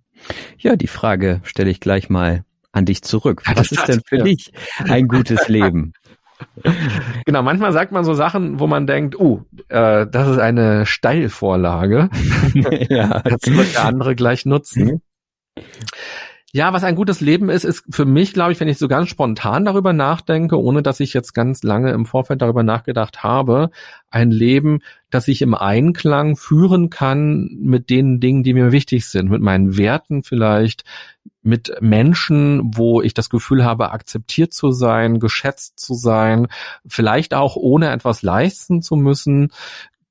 [0.58, 3.42] Ja, die Frage stelle ich gleich mal an dich zurück.
[3.46, 4.24] Was ist denn für ja.
[4.24, 5.92] dich ein gutes Leben?
[7.26, 12.08] Genau, manchmal sagt man so Sachen, wo man denkt, uh, äh, das ist eine Steilvorlage.
[12.88, 13.20] ja.
[13.20, 14.84] Das wird der andere gleich nutzen.
[14.84, 15.64] Mhm.
[16.52, 19.08] Ja, was ein gutes Leben ist, ist für mich, glaube ich, wenn ich so ganz
[19.08, 23.70] spontan darüber nachdenke, ohne dass ich jetzt ganz lange im Vorfeld darüber nachgedacht habe,
[24.10, 29.30] ein Leben, das ich im Einklang führen kann mit den Dingen, die mir wichtig sind,
[29.30, 30.82] mit meinen Werten vielleicht,
[31.42, 36.48] mit Menschen, wo ich das Gefühl habe, akzeptiert zu sein, geschätzt zu sein,
[36.84, 39.52] vielleicht auch ohne etwas leisten zu müssen.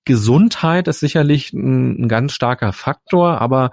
[0.05, 3.71] Gesundheit ist sicherlich ein, ein ganz starker Faktor, aber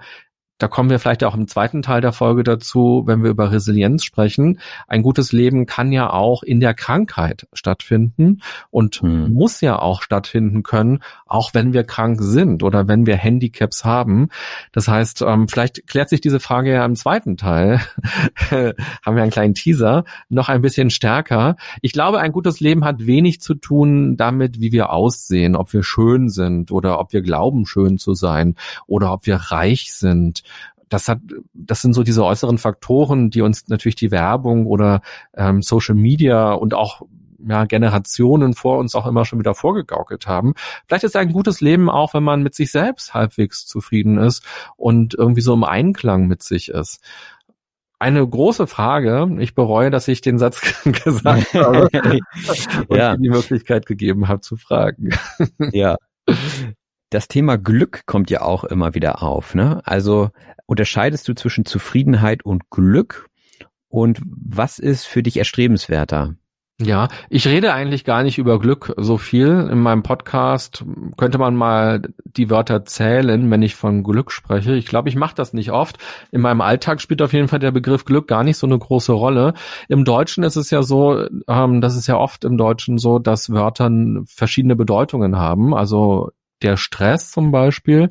[0.57, 4.03] da kommen wir vielleicht auch im zweiten Teil der Folge dazu, wenn wir über Resilienz
[4.03, 4.59] sprechen.
[4.87, 8.41] Ein gutes Leben kann ja auch in der Krankheit stattfinden
[8.71, 9.31] und hm.
[9.33, 14.29] muss ja auch stattfinden können, auch wenn wir krank sind oder wenn wir Handicaps haben.
[14.71, 17.79] Das heißt, ähm, vielleicht klärt sich diese Frage ja im zweiten Teil.
[18.49, 21.55] haben wir einen kleinen Teaser, noch ein bisschen stärker.
[21.81, 25.83] Ich glaube, ein gutes Leben hat wenig zu tun damit, wie wir aussehen, ob wir
[25.83, 28.55] schön sind oder ob wir glauben, schön zu sein
[28.87, 30.43] oder ob wir reich sind
[30.89, 31.19] das hat,
[31.53, 35.01] das sind so diese äußeren Faktoren, die uns natürlich die Werbung oder
[35.35, 37.01] ähm, Social Media und auch
[37.45, 40.53] ja, Generationen vor uns auch immer schon wieder vorgegaukelt haben.
[40.87, 44.43] Vielleicht ist ein gutes Leben auch, wenn man mit sich selbst halbwegs zufrieden ist
[44.75, 47.01] und irgendwie so im Einklang mit sich ist.
[47.99, 51.89] Eine große Frage, ich bereue, dass ich den Satz gesagt habe
[52.87, 53.15] und ja.
[53.15, 55.09] die Möglichkeit gegeben habe zu fragen.
[55.71, 55.97] ja.
[57.09, 59.55] Das Thema Glück kommt ja auch immer wieder auf.
[59.55, 59.81] Ne?
[59.85, 60.29] Also
[60.65, 63.29] unterscheidest du zwischen Zufriedenheit und Glück?
[63.87, 66.35] Und was ist für dich erstrebenswerter?
[66.79, 69.67] Ja, ich rede eigentlich gar nicht über Glück so viel.
[69.71, 70.85] In meinem Podcast
[71.17, 74.75] könnte man mal die Wörter zählen, wenn ich von Glück spreche.
[74.75, 75.97] Ich glaube, ich mache das nicht oft.
[76.31, 79.11] In meinem Alltag spielt auf jeden Fall der Begriff Glück gar nicht so eine große
[79.11, 79.55] Rolle.
[79.87, 83.49] Im Deutschen ist es ja so, ähm, das ist ja oft im Deutschen so, dass
[83.49, 83.89] Wörter
[84.27, 85.73] verschiedene Bedeutungen haben.
[85.73, 86.29] Also
[86.61, 88.07] der Stress zum Beispiel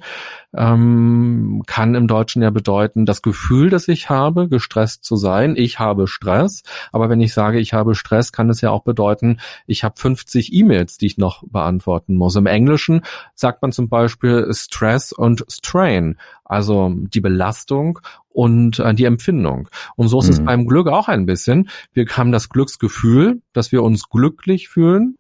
[0.54, 5.54] ähm, kann im Deutschen ja bedeuten, das Gefühl, das ich habe, gestresst zu sein.
[5.56, 6.62] Ich habe Stress.
[6.92, 10.52] Aber wenn ich sage, ich habe Stress, kann es ja auch bedeuten, ich habe 50
[10.52, 12.37] E-Mails, die ich noch beantworten muss.
[12.37, 13.02] Im Englischen
[13.35, 19.68] sagt man zum Beispiel Stress und Strain, also die Belastung und äh, die Empfindung.
[19.96, 20.32] Und so ist mhm.
[20.32, 21.68] es beim Glück auch ein bisschen.
[21.92, 25.16] Wir haben das Glücksgefühl, dass wir uns glücklich fühlen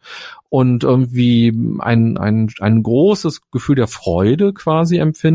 [0.48, 5.25] und irgendwie ein, ein, ein großes Gefühl der Freude quasi empfinden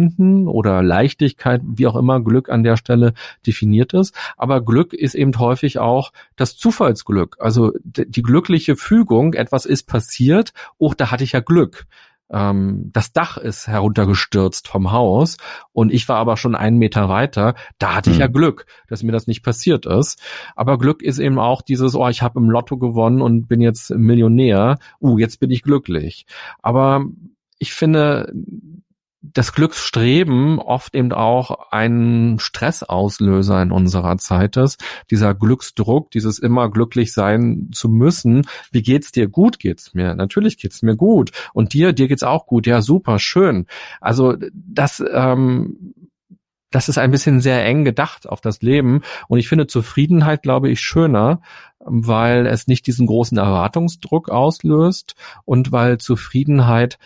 [0.48, 3.14] oder Leichtigkeit, wie auch immer Glück an der Stelle
[3.46, 4.16] definiert ist.
[4.38, 10.54] Aber Glück ist eben häufig auch das Zufallsglück, also die glückliche Fügung, etwas ist passiert,
[10.78, 11.86] oh, da hatte ich ja Glück.
[12.32, 15.38] ähm, das Dach ist heruntergestürzt vom Haus
[15.74, 17.56] und ich war aber schon einen Meter weiter.
[17.78, 18.34] Da hatte ich ja mhm.
[18.34, 20.22] Glück, dass mir das nicht passiert ist.
[20.56, 23.92] Aber Glück ist eben auch dieses, oh, ich habe im Lotto gewonnen und bin jetzt
[23.92, 24.78] Millionär.
[25.02, 26.26] Uh, jetzt bin ich glücklich.
[26.62, 27.06] Aber
[27.60, 28.32] ich finde,
[29.22, 34.84] das Glücksstreben oft eben auch ein Stressauslöser in unserer Zeit ist.
[35.12, 38.48] Dieser Glücksdruck, dieses immer glücklich sein zu müssen.
[38.72, 39.28] Wie geht's dir?
[39.28, 40.16] Gut geht's mir.
[40.16, 41.32] Natürlich geht's mir gut.
[41.54, 42.66] Und dir, dir geht's auch gut.
[42.66, 43.68] Ja, super, schön.
[44.00, 45.94] Also das, ähm,
[46.72, 49.02] das ist ein bisschen sehr eng gedacht auf das Leben.
[49.28, 51.42] Und ich finde Zufriedenheit, glaube ich, schöner,
[51.80, 56.98] weil es nicht diesen großen Erwartungsdruck auslöst und weil Zufriedenheit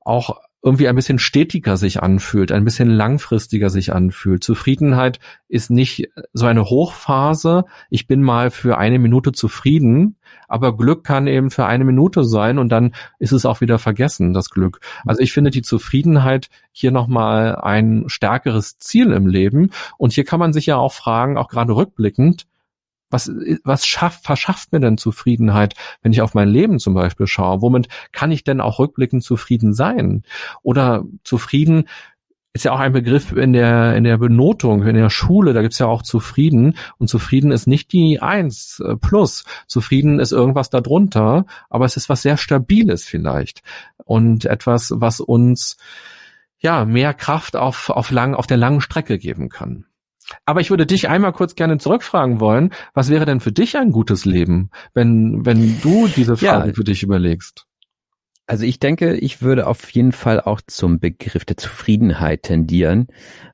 [0.00, 4.42] auch irgendwie ein bisschen stetiger sich anfühlt, ein bisschen langfristiger sich anfühlt.
[4.42, 10.16] Zufriedenheit ist nicht so eine Hochphase, ich bin mal für eine Minute zufrieden,
[10.48, 14.32] aber Glück kann eben für eine Minute sein und dann ist es auch wieder vergessen,
[14.32, 14.80] das Glück.
[15.04, 20.40] Also ich finde die Zufriedenheit hier nochmal ein stärkeres Ziel im Leben und hier kann
[20.40, 22.46] man sich ja auch fragen, auch gerade rückblickend,
[23.10, 23.30] was,
[23.62, 27.62] was schafft, verschafft mir denn Zufriedenheit, wenn ich auf mein Leben zum Beispiel schaue?
[27.62, 30.22] Womit kann ich denn auch rückblickend zufrieden sein?
[30.62, 31.84] Oder zufrieden
[32.54, 35.80] ist ja auch ein Begriff in der, in der Benotung, in der Schule, da gibt's
[35.80, 36.76] ja auch zufrieden.
[36.98, 39.44] Und zufrieden ist nicht die Eins äh, plus.
[39.66, 43.62] Zufrieden ist irgendwas darunter, aber es ist was sehr Stabiles vielleicht.
[44.04, 45.76] Und etwas, was uns
[46.58, 49.86] ja mehr Kraft auf, auf lang, auf der langen Strecke geben kann.
[50.44, 53.92] Aber ich würde dich einmal kurz gerne zurückfragen wollen, was wäre denn für dich ein
[53.92, 57.66] gutes Leben, wenn, wenn du diese Frage ja, für dich überlegst?
[58.46, 63.06] Also ich denke, ich würde auf jeden Fall auch zum Begriff der Zufriedenheit tendieren,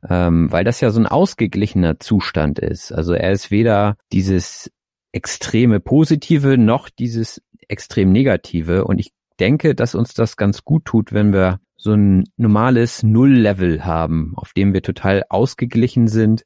[0.09, 2.90] ähm, weil das ja so ein ausgeglichener Zustand ist.
[2.90, 4.70] Also er ist weder dieses
[5.12, 8.85] extreme Positive noch dieses extrem Negative.
[8.85, 13.87] Und ich denke, dass uns das ganz gut tut, wenn wir so ein normales Null-Level
[13.87, 16.45] haben, auf dem wir total ausgeglichen sind.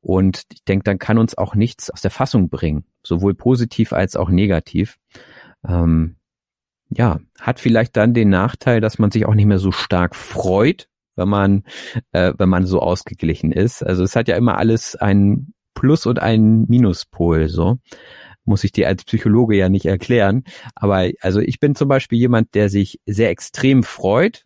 [0.00, 4.14] Und ich denke, dann kann uns auch nichts aus der Fassung bringen, sowohl positiv als
[4.14, 4.96] auch negativ.
[5.66, 6.16] Ähm,
[6.88, 10.88] ja, hat vielleicht dann den Nachteil, dass man sich auch nicht mehr so stark freut,
[11.16, 11.64] wenn man,
[12.12, 13.82] äh, wenn man so ausgeglichen ist.
[13.82, 17.78] Also es hat ja immer alles ein Plus und ein Minuspol, so
[18.46, 20.44] muss ich dir als Psychologe ja nicht erklären.
[20.76, 24.45] Aber also ich bin zum Beispiel jemand, der sich sehr extrem freut,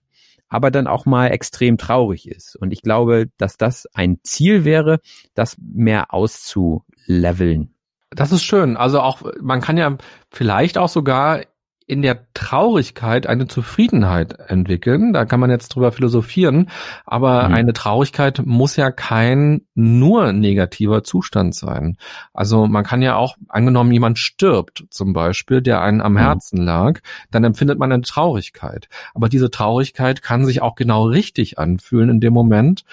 [0.50, 2.56] aber dann auch mal extrem traurig ist.
[2.56, 5.00] Und ich glaube, dass das ein Ziel wäre,
[5.34, 7.72] das mehr auszuleveln.
[8.10, 8.76] Das ist schön.
[8.76, 9.96] Also auch, man kann ja
[10.30, 11.42] vielleicht auch sogar
[11.90, 15.12] in der Traurigkeit eine Zufriedenheit entwickeln.
[15.12, 16.70] Da kann man jetzt drüber philosophieren.
[17.04, 17.54] Aber mhm.
[17.54, 21.96] eine Traurigkeit muss ja kein nur negativer Zustand sein.
[22.32, 26.18] Also man kann ja auch, angenommen jemand stirbt zum Beispiel, der einen am mhm.
[26.18, 27.00] Herzen lag,
[27.32, 28.88] dann empfindet man eine Traurigkeit.
[29.12, 32.84] Aber diese Traurigkeit kann sich auch genau richtig anfühlen in dem Moment.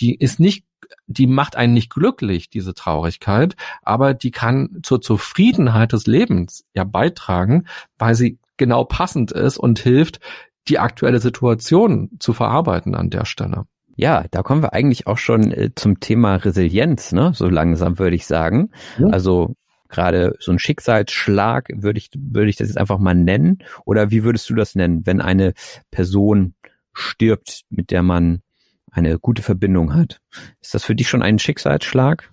[0.00, 0.64] Die ist nicht
[1.08, 6.84] die macht einen nicht glücklich, diese Traurigkeit, aber die kann zur Zufriedenheit des Lebens ja
[6.84, 7.66] beitragen,
[7.98, 10.20] weil sie genau passend ist und hilft,
[10.68, 13.66] die aktuelle Situation zu verarbeiten an der Stelle.
[13.96, 17.32] Ja, da kommen wir eigentlich auch schon äh, zum Thema Resilienz, ne?
[17.34, 18.70] So langsam würde ich sagen.
[18.98, 19.08] Ja.
[19.08, 19.54] Also
[19.88, 24.24] gerade so ein Schicksalsschlag würde ich würde ich das jetzt einfach mal nennen oder wie
[24.24, 25.54] würdest du das nennen, wenn eine
[25.90, 26.54] Person
[26.92, 28.42] stirbt, mit der man
[28.90, 30.20] eine gute Verbindung hat?
[30.60, 32.30] Ist das für dich schon ein Schicksalsschlag?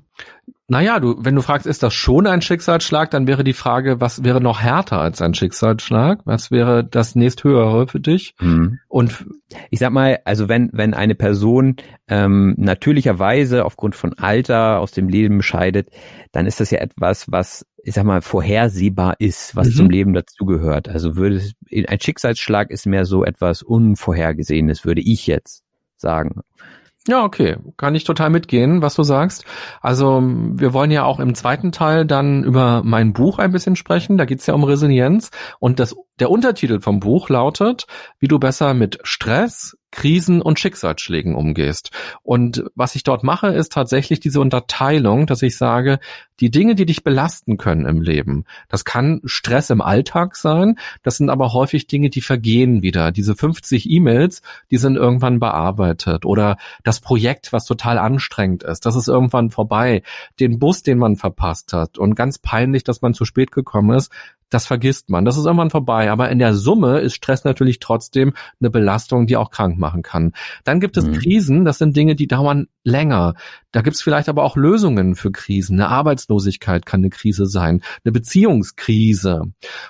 [0.69, 4.23] Naja, du, wenn du fragst, ist das schon ein Schicksalsschlag, dann wäre die Frage, was
[4.23, 6.21] wäre noch härter als ein Schicksalsschlag?
[6.23, 8.33] Was wäre das nächsthöhere für dich?
[8.39, 8.79] Mhm.
[8.87, 9.25] Und
[9.71, 11.75] ich sag mal, also wenn, wenn eine Person
[12.07, 15.89] ähm, natürlicherweise aufgrund von Alter aus dem Leben scheidet,
[16.31, 19.73] dann ist das ja etwas, was, ich sag mal, vorhersehbar ist, was mhm.
[19.73, 20.87] zum Leben dazugehört.
[20.87, 21.41] Also würde
[21.87, 25.65] ein Schicksalsschlag ist mehr so etwas Unvorhergesehenes, würde ich jetzt
[25.97, 26.41] sagen.
[27.07, 27.57] Ja, okay.
[27.75, 29.43] Kann ich total mitgehen, was du sagst.
[29.81, 34.17] Also wir wollen ja auch im zweiten Teil dann über mein Buch ein bisschen sprechen.
[34.17, 35.29] Da geht's ja um Resilienz.
[35.59, 37.87] Und das, der Untertitel vom Buch lautet,
[38.19, 41.91] wie du besser mit Stress, Krisen und Schicksalsschlägen umgehst.
[42.23, 45.99] Und was ich dort mache, ist tatsächlich diese Unterteilung, dass ich sage,
[46.39, 51.17] die Dinge, die dich belasten können im Leben, das kann Stress im Alltag sein, das
[51.17, 53.11] sind aber häufig Dinge, die vergehen wieder.
[53.11, 58.95] Diese 50 E-Mails, die sind irgendwann bearbeitet oder das Projekt, was total anstrengend ist, das
[58.95, 60.01] ist irgendwann vorbei.
[60.39, 64.11] Den Bus, den man verpasst hat und ganz peinlich, dass man zu spät gekommen ist,
[64.53, 65.25] das vergisst man.
[65.25, 66.11] Das ist irgendwann vorbei.
[66.11, 70.33] Aber in der Summe ist Stress natürlich trotzdem eine Belastung, die auch krank machen kann.
[70.63, 71.13] Dann gibt es mhm.
[71.13, 73.35] Krisen, das sind Dinge, die dauern länger.
[73.71, 75.79] Da gibt es vielleicht aber auch Lösungen für Krisen.
[75.79, 79.41] Eine Arbeitslosigkeit kann eine Krise sein, eine Beziehungskrise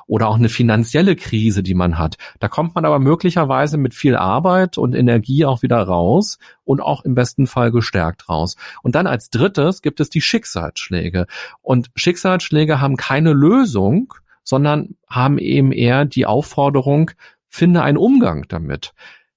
[0.08, 2.16] oder auch eine finanzielle Krise, die man hat.
[2.40, 7.04] Da kommt man aber möglicherweise mit viel Arbeit und Energie auch wieder raus und auch
[7.04, 8.56] im besten Fall gestärkt raus.
[8.84, 11.28] Und dann als drittes gibt es die Schicksalsschläge.
[11.62, 17.12] Und Schicksalsschläge haben keine Lösung, sondern haben eben eher die Aufforderung,
[17.50, 18.94] finde einen Umgang damit.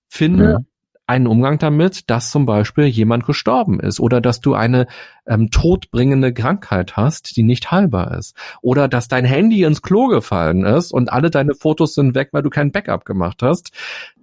[0.09, 0.59] Finde ja.
[1.07, 4.87] einen Umgang damit, dass zum Beispiel jemand gestorben ist oder dass du eine
[5.27, 8.37] ähm, todbringende Krankheit hast, die nicht heilbar ist.
[8.63, 12.43] Oder dass dein Handy ins Klo gefallen ist und alle deine Fotos sind weg, weil
[12.43, 13.71] du kein Backup gemacht hast.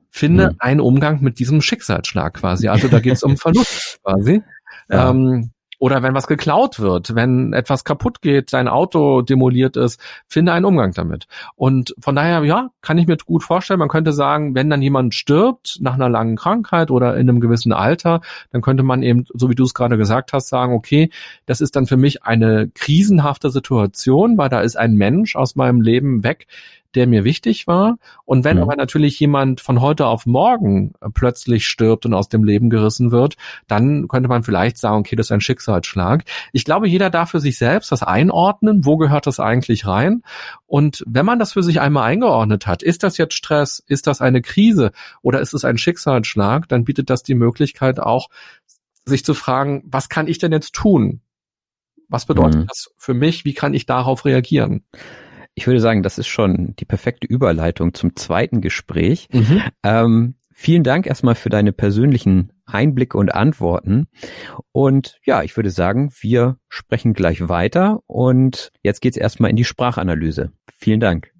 [0.09, 0.55] Finde mhm.
[0.59, 2.67] einen Umgang mit diesem Schicksalsschlag quasi.
[2.67, 4.41] Also da geht es um Verlust quasi.
[4.89, 5.09] Ja.
[5.09, 5.51] Ähm,
[5.83, 10.63] oder wenn was geklaut wird, wenn etwas kaputt geht, dein Auto demoliert ist, finde einen
[10.63, 11.27] Umgang damit.
[11.57, 15.13] Und von daher, ja, kann ich mir gut vorstellen, man könnte sagen, wenn dann jemand
[15.13, 18.21] stirbt nach einer langen Krankheit oder in einem gewissen Alter,
[18.53, 21.09] dann könnte man eben, so wie du es gerade gesagt hast, sagen, okay,
[21.47, 25.81] das ist dann für mich eine krisenhafte Situation, weil da ist ein Mensch aus meinem
[25.81, 26.47] Leben weg,
[26.95, 27.97] der mir wichtig war.
[28.25, 28.63] Und wenn mhm.
[28.63, 33.11] aber natürlich jemand von heute auf morgen äh, plötzlich stirbt und aus dem Leben gerissen
[33.11, 33.35] wird,
[33.67, 36.23] dann könnte man vielleicht sagen, okay, das ist ein Schicksalsschlag.
[36.51, 38.85] Ich glaube, jeder darf für sich selbst das einordnen.
[38.85, 40.23] Wo gehört das eigentlich rein?
[40.65, 43.83] Und wenn man das für sich einmal eingeordnet hat, ist das jetzt Stress?
[43.87, 44.91] Ist das eine Krise?
[45.21, 46.67] Oder ist es ein Schicksalsschlag?
[46.67, 48.29] Dann bietet das die Möglichkeit auch,
[49.05, 51.21] sich zu fragen, was kann ich denn jetzt tun?
[52.09, 52.67] Was bedeutet mhm.
[52.67, 53.45] das für mich?
[53.45, 54.83] Wie kann ich darauf reagieren?
[55.55, 59.27] Ich würde sagen, das ist schon die perfekte Überleitung zum zweiten Gespräch.
[59.31, 59.61] Mhm.
[59.83, 64.07] Ähm, vielen Dank erstmal für deine persönlichen Einblicke und Antworten.
[64.71, 69.65] Und ja, ich würde sagen, wir sprechen gleich weiter und jetzt geht's erstmal in die
[69.65, 70.51] Sprachanalyse.
[70.77, 71.31] Vielen Dank.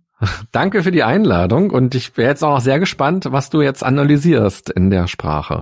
[0.51, 4.69] Danke für die Einladung und ich wäre jetzt auch sehr gespannt, was du jetzt analysierst
[4.69, 5.61] in der Sprache.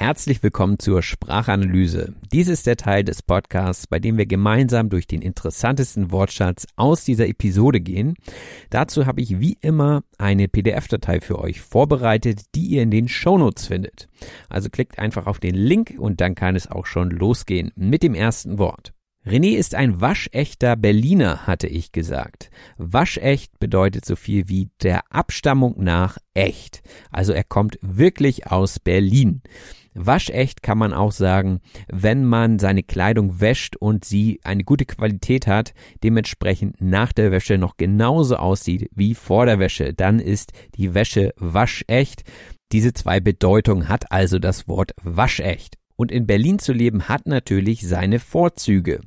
[0.00, 2.14] Herzlich willkommen zur Sprachanalyse.
[2.30, 7.02] Dies ist der Teil des Podcasts, bei dem wir gemeinsam durch den interessantesten Wortschatz aus
[7.02, 8.14] dieser Episode gehen.
[8.70, 13.66] Dazu habe ich wie immer eine PDF-Datei für euch vorbereitet, die ihr in den Shownotes
[13.66, 14.08] findet.
[14.48, 18.14] Also klickt einfach auf den Link und dann kann es auch schon losgehen mit dem
[18.14, 18.92] ersten Wort.
[19.26, 22.50] René ist ein waschechter Berliner, hatte ich gesagt.
[22.76, 26.82] Waschecht bedeutet so viel wie der Abstammung nach echt.
[27.10, 29.42] Also er kommt wirklich aus Berlin.
[30.06, 35.46] Waschecht kann man auch sagen, wenn man seine Kleidung wäscht und sie eine gute Qualität
[35.46, 40.94] hat, dementsprechend nach der Wäsche noch genauso aussieht wie vor der Wäsche, dann ist die
[40.94, 42.24] Wäsche waschecht.
[42.72, 45.76] Diese zwei Bedeutungen hat also das Wort waschecht.
[45.96, 49.00] Und in Berlin zu leben hat natürlich seine Vorzüge.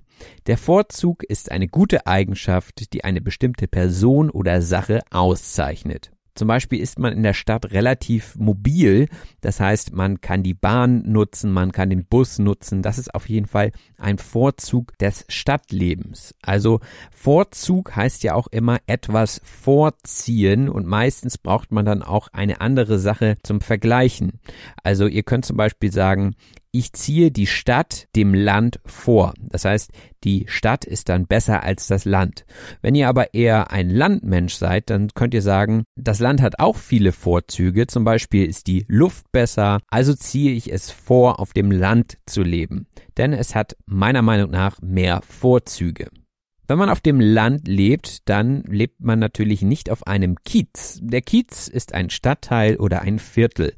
[0.48, 6.12] Der Vorzug ist eine gute Eigenschaft, die eine bestimmte Person oder Sache auszeichnet.
[6.34, 9.08] Zum Beispiel ist man in der Stadt relativ mobil.
[9.42, 12.82] Das heißt, man kann die Bahn nutzen, man kann den Bus nutzen.
[12.82, 16.34] Das ist auf jeden Fall ein Vorzug des Stadtlebens.
[16.42, 16.80] Also
[17.12, 22.98] Vorzug heißt ja auch immer etwas vorziehen und meistens braucht man dann auch eine andere
[22.98, 24.40] Sache zum Vergleichen.
[24.84, 26.36] Also ihr könnt zum Beispiel sagen,
[26.72, 29.34] ich ziehe die Stadt dem Land vor.
[29.40, 29.92] Das heißt,
[30.24, 32.46] die Stadt ist dann besser als das Land.
[32.82, 36.78] Wenn ihr aber eher ein Landmensch seid, dann könnt ihr sagen, das Land hat auch
[36.78, 37.88] viele Vorzüge.
[37.88, 42.42] Zum Beispiel ist die Luft besser, also ziehe ich es vor, auf dem Land zu
[42.42, 42.88] leben.
[43.18, 46.10] Denn es hat meiner Meinung nach mehr Vorzüge.
[46.72, 51.00] Wenn man auf dem Land lebt, dann lebt man natürlich nicht auf einem Kiez.
[51.02, 53.74] Der Kiez ist ein Stadtteil oder ein Viertel.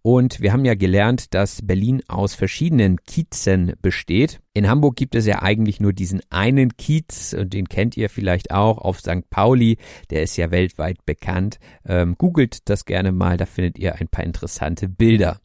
[0.00, 4.40] Und wir haben ja gelernt, dass Berlin aus verschiedenen Kiezen besteht.
[4.52, 8.50] In Hamburg gibt es ja eigentlich nur diesen einen Kiez und den kennt ihr vielleicht
[8.50, 9.30] auch auf St.
[9.30, 9.76] Pauli.
[10.10, 11.60] Der ist ja weltweit bekannt.
[11.86, 15.40] Ähm, googelt das gerne mal, da findet ihr ein paar interessante Bilder.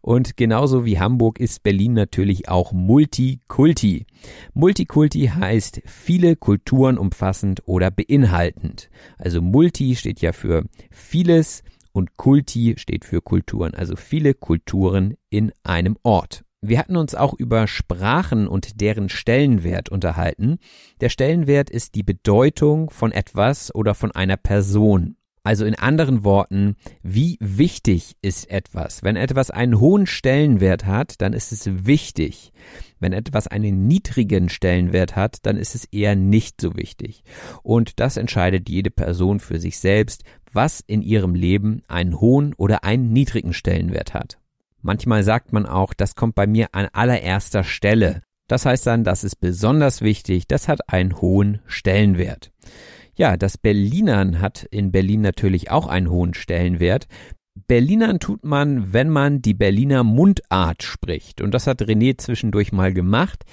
[0.00, 4.06] Und genauso wie Hamburg ist Berlin natürlich auch Multikulti.
[4.54, 8.88] Multikulti heißt viele Kulturen umfassend oder beinhaltend.
[9.18, 15.52] Also Multi steht ja für vieles und Kulti steht für Kulturen, also viele Kulturen in
[15.64, 16.44] einem Ort.
[16.60, 20.58] Wir hatten uns auch über Sprachen und deren Stellenwert unterhalten.
[21.00, 25.16] Der Stellenwert ist die Bedeutung von etwas oder von einer Person.
[25.44, 29.04] Also in anderen Worten, wie wichtig ist etwas?
[29.04, 32.52] Wenn etwas einen hohen Stellenwert hat, dann ist es wichtig.
[32.98, 37.22] Wenn etwas einen niedrigen Stellenwert hat, dann ist es eher nicht so wichtig.
[37.62, 42.82] Und das entscheidet jede Person für sich selbst, was in ihrem Leben einen hohen oder
[42.82, 44.37] einen niedrigen Stellenwert hat.
[44.80, 48.22] Manchmal sagt man auch, das kommt bei mir an allererster Stelle.
[48.46, 52.50] Das heißt dann, das ist besonders wichtig, das hat einen hohen Stellenwert.
[53.14, 57.08] Ja, das Berlinern hat in Berlin natürlich auch einen hohen Stellenwert.
[57.68, 61.42] Berlinern tut man, wenn man die Berliner Mundart spricht.
[61.42, 63.44] Und das hat René zwischendurch mal gemacht.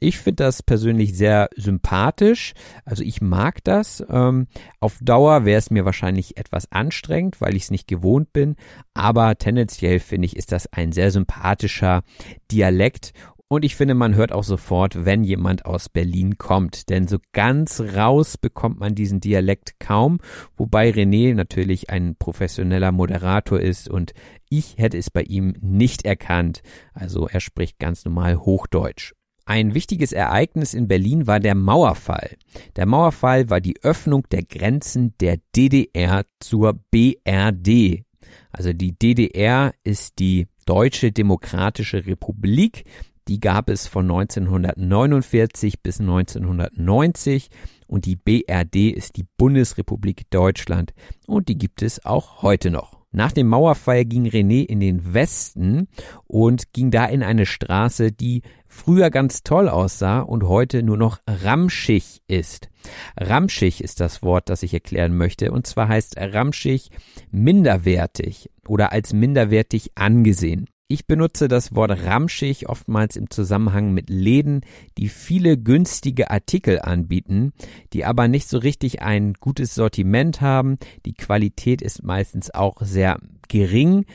[0.00, 2.54] Ich finde das persönlich sehr sympathisch.
[2.86, 4.02] Also ich mag das.
[4.08, 4.46] Ähm,
[4.80, 8.56] auf Dauer wäre es mir wahrscheinlich etwas anstrengend, weil ich es nicht gewohnt bin.
[8.94, 12.04] Aber tendenziell finde ich, ist das ein sehr sympathischer
[12.50, 13.12] Dialekt.
[13.50, 16.90] Und ich finde, man hört auch sofort, wenn jemand aus Berlin kommt.
[16.90, 20.18] Denn so ganz raus bekommt man diesen Dialekt kaum.
[20.56, 24.12] Wobei René natürlich ein professioneller Moderator ist und
[24.50, 26.62] ich hätte es bei ihm nicht erkannt.
[26.92, 29.14] Also er spricht ganz normal Hochdeutsch.
[29.46, 32.36] Ein wichtiges Ereignis in Berlin war der Mauerfall.
[32.76, 38.04] Der Mauerfall war die Öffnung der Grenzen der DDR zur BRD.
[38.52, 42.84] Also die DDR ist die Deutsche Demokratische Republik.
[43.28, 47.50] Die gab es von 1949 bis 1990
[47.86, 50.94] und die BRD ist die Bundesrepublik Deutschland
[51.26, 52.98] und die gibt es auch heute noch.
[53.10, 55.88] Nach dem Mauerfall ging René in den Westen
[56.26, 61.18] und ging da in eine Straße, die früher ganz toll aussah und heute nur noch
[61.26, 62.68] ramschig ist.
[63.16, 66.90] Ramschig ist das Wort, das ich erklären möchte, und zwar heißt ramschig
[67.30, 70.66] minderwertig oder als minderwertig angesehen.
[70.90, 74.62] Ich benutze das Wort ramschig oftmals im Zusammenhang mit Läden,
[74.96, 77.52] die viele günstige Artikel anbieten,
[77.92, 80.78] die aber nicht so richtig ein gutes Sortiment haben.
[81.04, 83.18] Die Qualität ist meistens auch sehr
[83.48, 84.06] gering.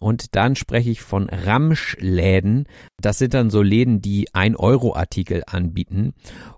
[0.00, 2.64] Und dann spreche ich von Ramschläden.
[2.98, 6.14] Das sind dann so Läden, die 1-Euro-Artikel anbieten.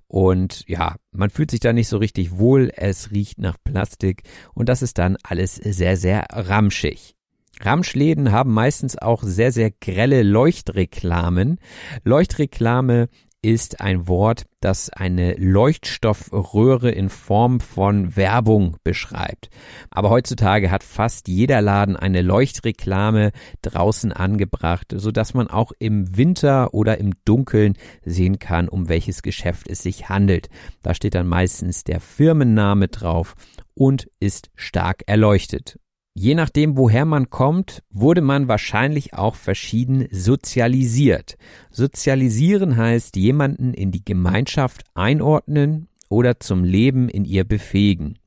[0.06, 2.70] Und ja, man fühlt sich da nicht so richtig wohl.
[2.76, 4.22] Es riecht nach Plastik.
[4.54, 7.16] Und das ist dann alles sehr, sehr ramschig.
[7.60, 11.58] Ramschläden haben meistens auch sehr, sehr grelle Leuchtreklamen.
[12.04, 13.08] Leuchtreklame
[13.44, 19.50] ist ein Wort, das eine Leuchtstoffröhre in Form von Werbung beschreibt.
[19.90, 26.16] Aber heutzutage hat fast jeder Laden eine Leuchtreklame draußen angebracht, so dass man auch im
[26.16, 30.48] Winter oder im Dunkeln sehen kann, um welches Geschäft es sich handelt.
[30.82, 33.34] Da steht dann meistens der Firmenname drauf
[33.74, 35.78] und ist stark erleuchtet.
[36.16, 41.36] Je nachdem, woher man kommt, wurde man wahrscheinlich auch verschieden sozialisiert.
[41.72, 48.20] Sozialisieren heißt jemanden in die Gemeinschaft einordnen oder zum Leben in ihr befähigen.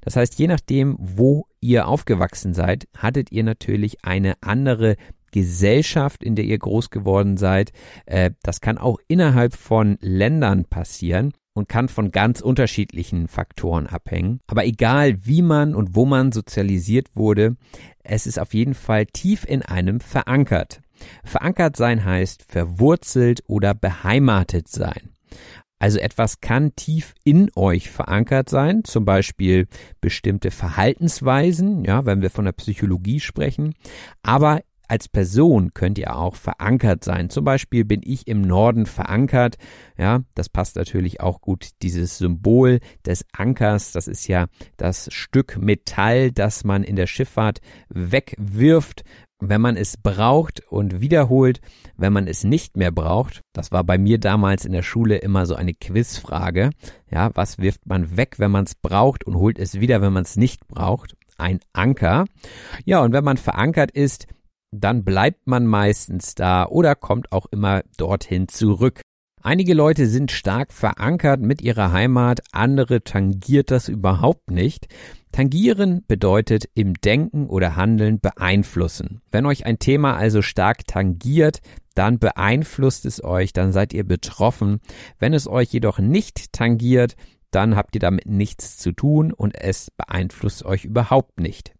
[0.00, 4.96] Das heißt, je nachdem, wo ihr aufgewachsen seid, hattet ihr natürlich eine andere
[5.30, 7.72] Gesellschaft, in der ihr groß geworden seid.
[8.06, 14.40] Äh, das kann auch innerhalb von Ländern passieren und kann von ganz unterschiedlichen Faktoren abhängen.
[14.46, 17.56] Aber egal, wie man und wo man sozialisiert wurde,
[18.02, 20.80] es ist auf jeden Fall tief in einem verankert.
[21.24, 25.10] Verankert sein heißt verwurzelt oder beheimatet sein.
[25.78, 29.66] Also etwas kann tief in euch verankert sein, zum Beispiel
[30.00, 33.74] bestimmte Verhaltensweisen, ja, wenn wir von der Psychologie sprechen,
[34.22, 37.30] aber als Person könnt ihr auch verankert sein.
[37.30, 39.56] Zum Beispiel bin ich im Norden verankert.
[39.96, 41.70] Ja, das passt natürlich auch gut.
[41.82, 47.60] Dieses Symbol des Ankers, das ist ja das Stück Metall, das man in der Schifffahrt
[47.88, 49.04] wegwirft,
[49.40, 51.60] wenn man es braucht und wiederholt,
[51.96, 53.40] wenn man es nicht mehr braucht.
[53.52, 56.70] Das war bei mir damals in der Schule immer so eine Quizfrage.
[57.10, 60.24] Ja, was wirft man weg, wenn man es braucht und holt es wieder, wenn man
[60.24, 61.16] es nicht braucht?
[61.36, 62.26] Ein Anker.
[62.84, 64.26] Ja, und wenn man verankert ist,
[64.80, 69.00] dann bleibt man meistens da oder kommt auch immer dorthin zurück.
[69.42, 74.86] Einige Leute sind stark verankert mit ihrer Heimat, andere tangiert das überhaupt nicht.
[75.32, 79.20] Tangieren bedeutet im Denken oder Handeln beeinflussen.
[79.30, 81.60] Wenn euch ein Thema also stark tangiert,
[81.94, 84.80] dann beeinflusst es euch, dann seid ihr betroffen.
[85.18, 87.14] Wenn es euch jedoch nicht tangiert,
[87.50, 91.74] dann habt ihr damit nichts zu tun und es beeinflusst euch überhaupt nicht.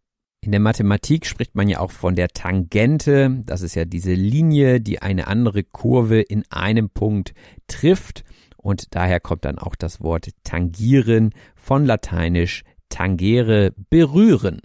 [0.45, 3.41] In der Mathematik spricht man ja auch von der Tangente.
[3.47, 7.33] Das ist ja diese Linie, die eine andere Kurve in einem Punkt
[7.67, 8.25] trifft.
[8.59, 14.61] Und daher kommt dann auch das Wort tangieren von lateinisch tangere berühren.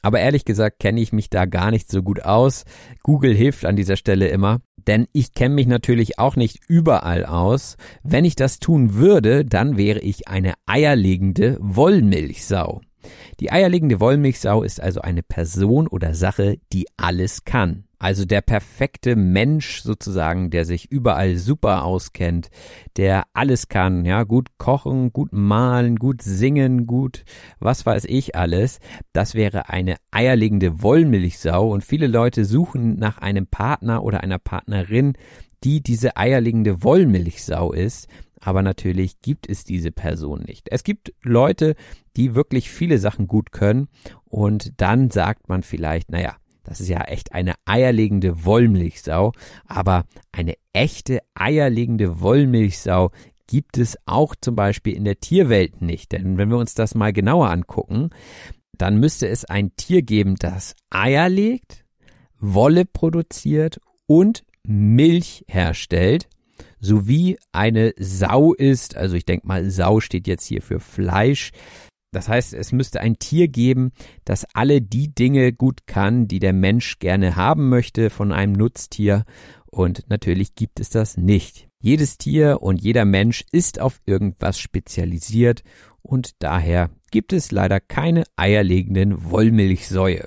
[0.00, 2.62] Aber ehrlich gesagt kenne ich mich da gar nicht so gut aus.
[3.02, 7.76] Google hilft an dieser Stelle immer, denn ich kenne mich natürlich auch nicht überall aus.
[8.04, 12.80] Wenn ich das tun würde, dann wäre ich eine eierlegende Wollmilchsau.
[13.40, 17.84] Die eierlegende Wollmilchsau ist also eine Person oder Sache, die alles kann.
[17.98, 22.50] Also der perfekte Mensch sozusagen, der sich überall super auskennt,
[22.98, 27.24] der alles kann, ja, gut kochen, gut malen, gut singen, gut,
[27.58, 28.80] was weiß ich alles.
[29.14, 35.14] Das wäre eine eierlegende Wollmilchsau und viele Leute suchen nach einem Partner oder einer Partnerin,
[35.64, 38.08] die diese eierlegende Wollmilchsau ist,
[38.46, 40.68] aber natürlich gibt es diese Person nicht.
[40.70, 41.74] Es gibt Leute,
[42.16, 43.88] die wirklich viele Sachen gut können
[44.24, 49.32] und dann sagt man vielleicht, naja, das ist ja echt eine eierlegende Wollmilchsau,
[49.66, 53.10] aber eine echte eierlegende Wollmilchsau
[53.48, 56.12] gibt es auch zum Beispiel in der Tierwelt nicht.
[56.12, 58.10] Denn wenn wir uns das mal genauer angucken,
[58.78, 61.84] dann müsste es ein Tier geben, das Eier legt,
[62.38, 66.28] Wolle produziert und Milch herstellt
[66.80, 71.52] sowie eine Sau ist, also ich denke mal, Sau steht jetzt hier für Fleisch.
[72.12, 73.92] Das heißt, es müsste ein Tier geben,
[74.24, 79.24] das alle die Dinge gut kann, die der Mensch gerne haben möchte von einem Nutztier.
[79.66, 81.68] Und natürlich gibt es das nicht.
[81.80, 85.62] Jedes Tier und jeder Mensch ist auf irgendwas spezialisiert
[86.02, 90.26] und daher gibt es leider keine eierlegenden Wollmilchsäue.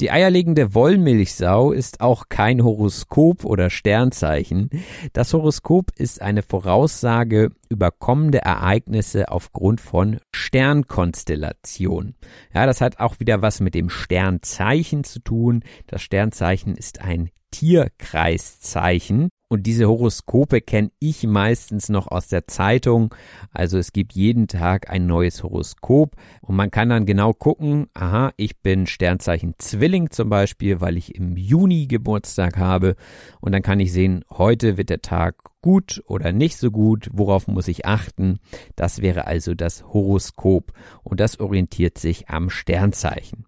[0.00, 4.70] Die eierlegende Wollmilchsau ist auch kein Horoskop oder Sternzeichen.
[5.12, 12.14] Das Horoskop ist eine Voraussage über kommende Ereignisse aufgrund von Sternkonstellation.
[12.54, 15.64] Ja, das hat auch wieder was mit dem Sternzeichen zu tun.
[15.88, 19.30] Das Sternzeichen ist ein Tierkreiszeichen.
[19.50, 23.14] Und diese Horoskope kenne ich meistens noch aus der Zeitung.
[23.50, 28.32] Also es gibt jeden Tag ein neues Horoskop und man kann dann genau gucken, aha,
[28.36, 32.94] ich bin Sternzeichen Zwilling zum Beispiel, weil ich im Juni Geburtstag habe.
[33.40, 37.48] Und dann kann ich sehen, heute wird der Tag gut oder nicht so gut, worauf
[37.48, 38.40] muss ich achten.
[38.76, 43.46] Das wäre also das Horoskop und das orientiert sich am Sternzeichen.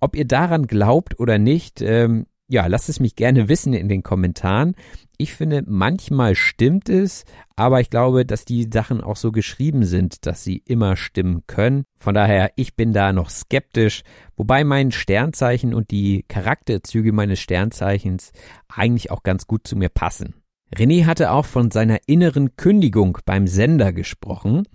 [0.00, 4.02] Ob ihr daran glaubt oder nicht, ähm, ja, lasst es mich gerne wissen in den
[4.02, 4.74] Kommentaren.
[5.18, 7.24] Ich finde, manchmal stimmt es,
[7.56, 11.84] aber ich glaube, dass die Sachen auch so geschrieben sind, dass sie immer stimmen können.
[11.98, 14.02] Von daher, ich bin da noch skeptisch,
[14.36, 18.32] wobei mein Sternzeichen und die Charakterzüge meines Sternzeichens
[18.68, 20.34] eigentlich auch ganz gut zu mir passen.
[20.74, 24.68] René hatte auch von seiner inneren Kündigung beim Sender gesprochen.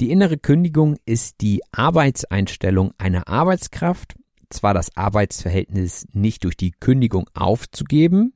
[0.00, 4.14] Die innere Kündigung ist die Arbeitseinstellung einer Arbeitskraft
[4.50, 8.32] zwar das Arbeitsverhältnis nicht durch die Kündigung aufzugeben,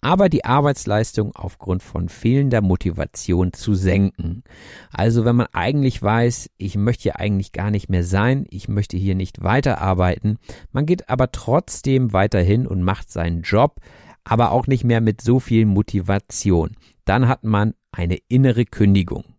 [0.00, 4.42] aber die Arbeitsleistung aufgrund von fehlender Motivation zu senken.
[4.90, 8.96] Also wenn man eigentlich weiß, ich möchte hier eigentlich gar nicht mehr sein, ich möchte
[8.96, 10.38] hier nicht weiterarbeiten,
[10.72, 13.80] man geht aber trotzdem weiterhin und macht seinen Job,
[14.24, 16.76] aber auch nicht mehr mit so viel Motivation.
[17.04, 19.31] Dann hat man eine innere Kündigung.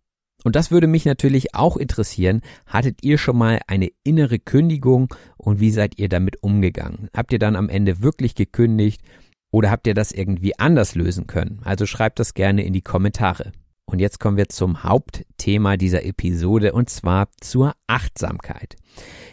[0.44, 2.42] Und das würde mich natürlich auch interessieren.
[2.66, 7.08] Hattet ihr schon mal eine innere Kündigung und wie seid ihr damit umgegangen?
[7.12, 9.02] Habt ihr dann am Ende wirklich gekündigt
[9.50, 11.60] oder habt ihr das irgendwie anders lösen können?
[11.64, 13.52] Also schreibt das gerne in die Kommentare.
[13.86, 18.76] Und jetzt kommen wir zum Hauptthema dieser Episode und zwar zur Achtsamkeit.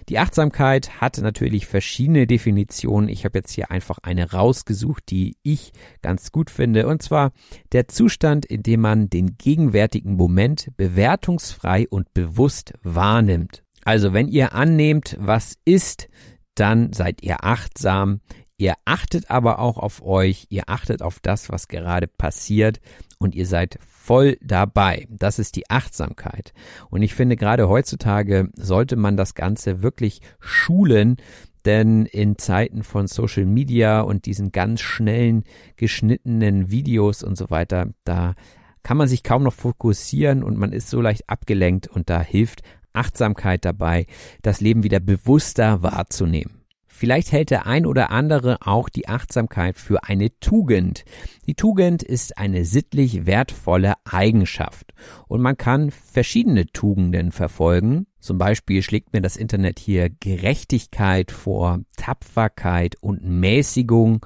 [0.09, 3.07] Die Achtsamkeit hat natürlich verschiedene Definitionen.
[3.07, 5.71] Ich habe jetzt hier einfach eine rausgesucht, die ich
[6.01, 6.87] ganz gut finde.
[6.87, 7.31] Und zwar
[7.71, 13.63] der Zustand, in dem man den gegenwärtigen Moment bewertungsfrei und bewusst wahrnimmt.
[13.83, 16.09] Also wenn ihr annehmt, was ist,
[16.55, 18.19] dann seid ihr achtsam.
[18.61, 22.79] Ihr achtet aber auch auf euch, ihr achtet auf das, was gerade passiert
[23.17, 25.07] und ihr seid voll dabei.
[25.09, 26.53] Das ist die Achtsamkeit.
[26.91, 31.17] Und ich finde, gerade heutzutage sollte man das Ganze wirklich schulen,
[31.65, 35.43] denn in Zeiten von Social Media und diesen ganz schnellen
[35.75, 38.35] geschnittenen Videos und so weiter, da
[38.83, 42.61] kann man sich kaum noch fokussieren und man ist so leicht abgelenkt und da hilft
[42.93, 44.05] Achtsamkeit dabei,
[44.43, 46.60] das Leben wieder bewusster wahrzunehmen.
[47.01, 51.03] Vielleicht hält der ein oder andere auch die Achtsamkeit für eine Tugend.
[51.47, 54.93] Die Tugend ist eine sittlich wertvolle Eigenschaft
[55.27, 58.05] und man kann verschiedene Tugenden verfolgen.
[58.19, 64.23] Zum Beispiel schlägt mir das Internet hier Gerechtigkeit vor, Tapferkeit und Mäßigung.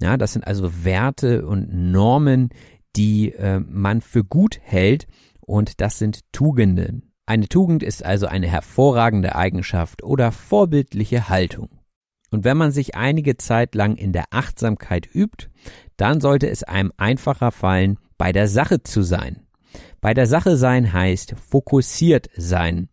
[0.00, 2.48] Ja, das sind also Werte und Normen,
[2.96, 5.06] die äh, man für gut hält
[5.42, 7.12] und das sind Tugenden.
[7.26, 11.83] Eine Tugend ist also eine hervorragende Eigenschaft oder vorbildliche Haltung.
[12.34, 15.50] Und wenn man sich einige Zeit lang in der Achtsamkeit übt,
[15.96, 19.46] dann sollte es einem einfacher fallen, bei der Sache zu sein.
[20.00, 22.88] Bei der Sache sein heißt fokussiert sein.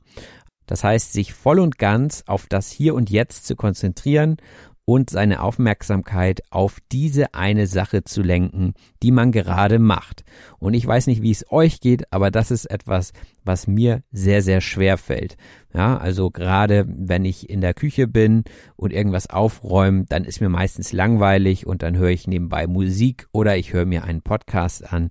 [0.67, 4.37] Das heißt, sich voll und ganz auf das Hier und Jetzt zu konzentrieren
[4.86, 8.73] und seine Aufmerksamkeit auf diese eine Sache zu lenken,
[9.03, 10.23] die man gerade macht.
[10.59, 13.13] Und ich weiß nicht, wie es euch geht, aber das ist etwas,
[13.43, 15.38] was mir sehr, sehr schwer fällt.
[15.73, 18.43] Ja, also gerade wenn ich in der Küche bin
[18.75, 23.55] und irgendwas aufräume, dann ist mir meistens langweilig und dann höre ich nebenbei Musik oder
[23.57, 25.09] ich höre mir einen Podcast an.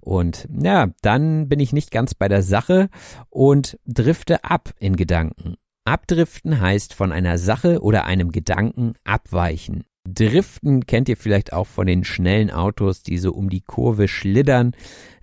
[0.00, 2.90] Und ja, dann bin ich nicht ganz bei der Sache
[3.30, 5.56] und drifte ab in Gedanken.
[5.84, 9.84] Abdriften heißt von einer Sache oder einem Gedanken abweichen.
[10.04, 14.72] Driften kennt ihr vielleicht auch von den schnellen Autos, die so um die Kurve schlittern.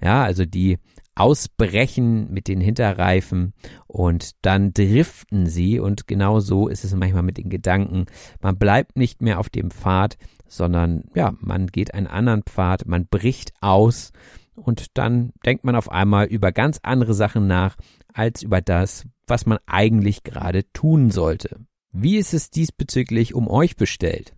[0.02, 0.78] Ja, also die
[1.16, 3.54] ausbrechen mit den Hinterreifen
[3.88, 8.06] und dann driften sie und genau so ist es manchmal mit den Gedanken.
[8.42, 13.06] Man bleibt nicht mehr auf dem Pfad, sondern ja, man geht einen anderen Pfad, man
[13.06, 14.14] bricht aus
[14.56, 17.76] und dann denkt man auf einmal über ganz andere Sachen nach
[18.14, 21.60] als über das, was man eigentlich gerade tun sollte.
[21.92, 24.34] Wie ist es diesbezüglich um euch bestellt?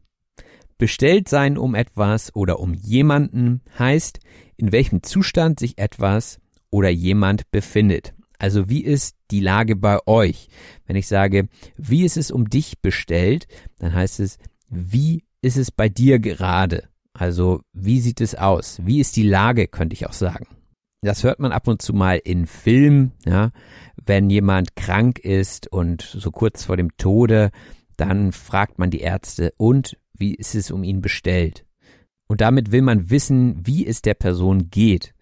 [0.77, 4.19] Bestellt sein um etwas oder um jemanden heißt,
[4.57, 6.39] in welchem Zustand sich etwas
[6.69, 8.13] oder jemand befindet.
[8.39, 10.47] Also wie ist die Lage bei euch?
[10.87, 14.39] Wenn ich sage, wie ist es um dich bestellt, dann heißt es,
[14.69, 16.89] wie ist es bei dir gerade?
[17.13, 18.79] Also wie sieht es aus?
[18.83, 20.47] Wie ist die Lage, könnte ich auch sagen.
[21.03, 23.51] Das hört man ab und zu mal in Filmen, ja,
[24.05, 27.51] wenn jemand krank ist und so kurz vor dem Tode,
[27.97, 31.65] dann fragt man die Ärzte und wie ist es um ihn bestellt?
[32.27, 35.13] Und damit will man wissen, wie es der Person geht.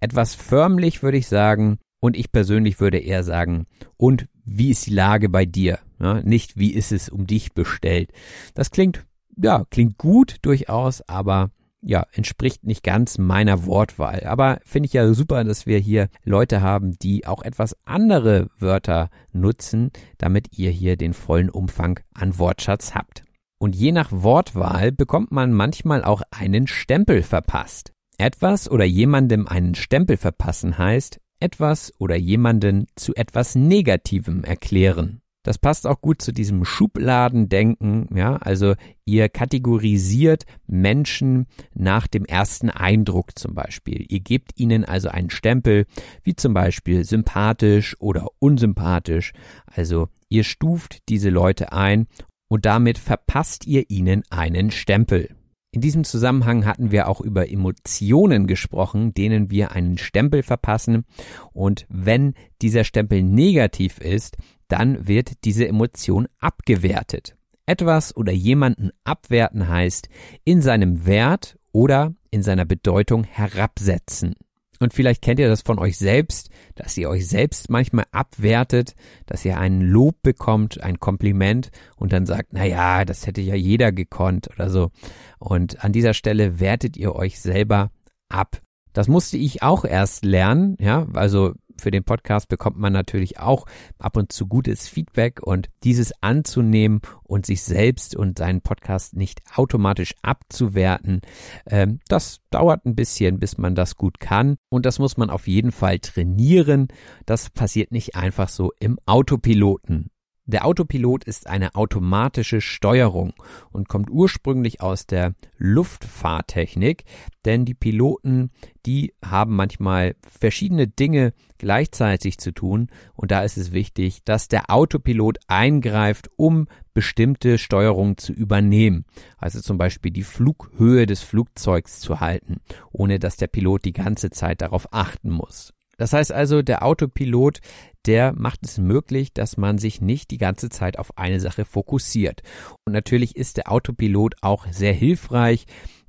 [0.00, 3.66] Etwas förmlich würde ich sagen, und ich persönlich würde eher sagen,
[3.96, 5.78] und wie ist die Lage bei dir?
[5.98, 8.12] Ja, nicht wie ist es um dich bestellt.
[8.54, 9.04] Das klingt,
[9.36, 11.50] ja, klingt gut durchaus, aber
[11.82, 14.24] ja, entspricht nicht ganz meiner Wortwahl.
[14.24, 19.10] Aber finde ich ja super, dass wir hier Leute haben, die auch etwas andere Wörter
[19.32, 23.24] nutzen, damit ihr hier den vollen Umfang an Wortschatz habt.
[23.58, 27.92] Und je nach Wortwahl bekommt man manchmal auch einen Stempel verpasst.
[28.18, 35.20] Etwas oder jemandem einen Stempel verpassen heißt, etwas oder jemanden zu etwas Negativem erklären.
[35.46, 38.74] Das passt auch gut zu diesem Schubladendenken, ja, also
[39.04, 44.04] ihr kategorisiert Menschen nach dem ersten Eindruck zum Beispiel.
[44.08, 45.86] Ihr gebt ihnen also einen Stempel,
[46.24, 49.34] wie zum Beispiel sympathisch oder unsympathisch.
[49.66, 52.08] Also ihr stuft diese Leute ein
[52.48, 55.28] und damit verpasst ihr ihnen einen Stempel.
[55.76, 61.04] In diesem Zusammenhang hatten wir auch über Emotionen gesprochen, denen wir einen Stempel verpassen.
[61.52, 67.34] Und wenn dieser Stempel negativ ist, dann wird diese Emotion abgewertet.
[67.66, 70.08] Etwas oder jemanden abwerten heißt
[70.44, 74.34] in seinem Wert oder in seiner Bedeutung herabsetzen.
[74.80, 78.94] Und vielleicht kennt ihr das von euch selbst, dass ihr euch selbst manchmal abwertet,
[79.26, 83.54] dass ihr einen Lob bekommt, ein Kompliment und dann sagt, na ja, das hätte ja
[83.54, 84.90] jeder gekonnt oder so.
[85.38, 87.90] Und an dieser Stelle wertet ihr euch selber
[88.28, 88.60] ab.
[88.92, 93.66] Das musste ich auch erst lernen, ja, also für den Podcast bekommt man natürlich auch
[93.98, 99.42] ab und zu gutes Feedback und dieses anzunehmen und sich selbst und seinen Podcast nicht
[99.54, 101.20] automatisch abzuwerten,
[101.66, 105.46] ähm, das dauert ein bisschen, bis man das gut kann und das muss man auf
[105.46, 106.88] jeden Fall trainieren.
[107.26, 110.10] Das passiert nicht einfach so im Autopiloten.
[110.48, 113.32] Der Autopilot ist eine automatische Steuerung
[113.72, 117.02] und kommt ursprünglich aus der Luftfahrttechnik,
[117.44, 118.52] denn die Piloten,
[118.86, 124.70] die haben manchmal verschiedene Dinge gleichzeitig zu tun und da ist es wichtig, dass der
[124.70, 129.04] Autopilot eingreift, um bestimmte Steuerungen zu übernehmen.
[129.38, 132.60] Also zum Beispiel die Flughöhe des Flugzeugs zu halten,
[132.92, 135.72] ohne dass der Pilot die ganze Zeit darauf achten muss.
[135.96, 137.60] Das heißt also, der Autopilot,
[138.06, 142.42] der macht es möglich, dass man sich nicht die ganze Zeit auf eine Sache fokussiert.
[142.84, 145.66] Und natürlich ist der Autopilot auch sehr hilfreich,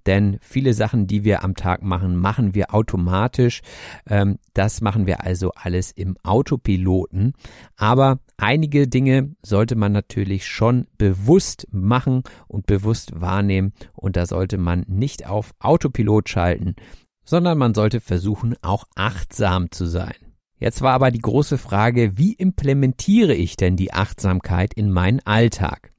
[0.07, 3.61] denn viele Sachen, die wir am Tag machen, machen wir automatisch.
[4.09, 7.33] Ähm, das machen wir also alles im Autopiloten.
[7.75, 14.57] Aber einige Dinge sollte man natürlich schon bewusst machen und bewusst wahrnehmen und da sollte
[14.57, 16.75] man nicht auf Autopilot schalten,
[17.25, 20.15] sondern man sollte versuchen, auch achtsam zu sein.
[20.59, 25.91] Jetzt war aber die große Frage, wie implementiere ich denn die Achtsamkeit in meinen Alltag?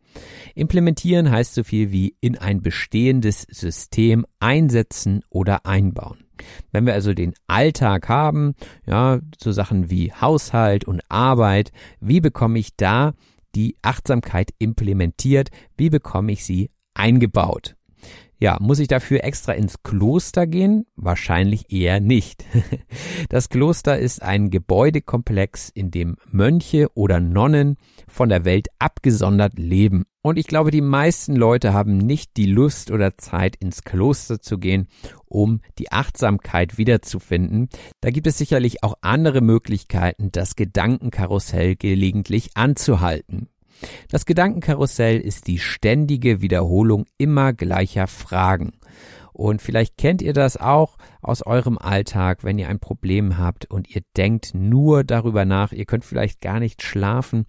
[0.55, 6.25] Implementieren heißt so viel wie in ein bestehendes System einsetzen oder einbauen.
[6.73, 8.55] Wenn wir also den Alltag haben,
[8.87, 13.13] ja, so Sachen wie Haushalt und Arbeit, wie bekomme ich da
[13.55, 15.51] die Achtsamkeit implementiert?
[15.77, 17.78] Wie bekomme ich sie eingebaut?
[18.41, 20.86] Ja, muss ich dafür extra ins Kloster gehen?
[20.95, 22.45] Wahrscheinlich eher nicht.
[23.30, 27.76] Das Kloster ist ein Gebäudekomplex, in dem Mönche oder Nonnen
[28.07, 30.05] von der Welt abgesondert leben.
[30.22, 34.59] Und ich glaube, die meisten Leute haben nicht die Lust oder Zeit, ins Kloster zu
[34.59, 34.89] gehen,
[35.26, 37.68] um die Achtsamkeit wiederzufinden.
[38.01, 43.49] Da gibt es sicherlich auch andere Möglichkeiten, das Gedankenkarussell gelegentlich anzuhalten.
[44.11, 48.72] Das Gedankenkarussell ist die ständige Wiederholung immer gleicher Fragen.
[49.33, 53.89] Und vielleicht kennt ihr das auch aus eurem Alltag, wenn ihr ein Problem habt und
[53.89, 57.47] ihr denkt nur darüber nach, ihr könnt vielleicht gar nicht schlafen,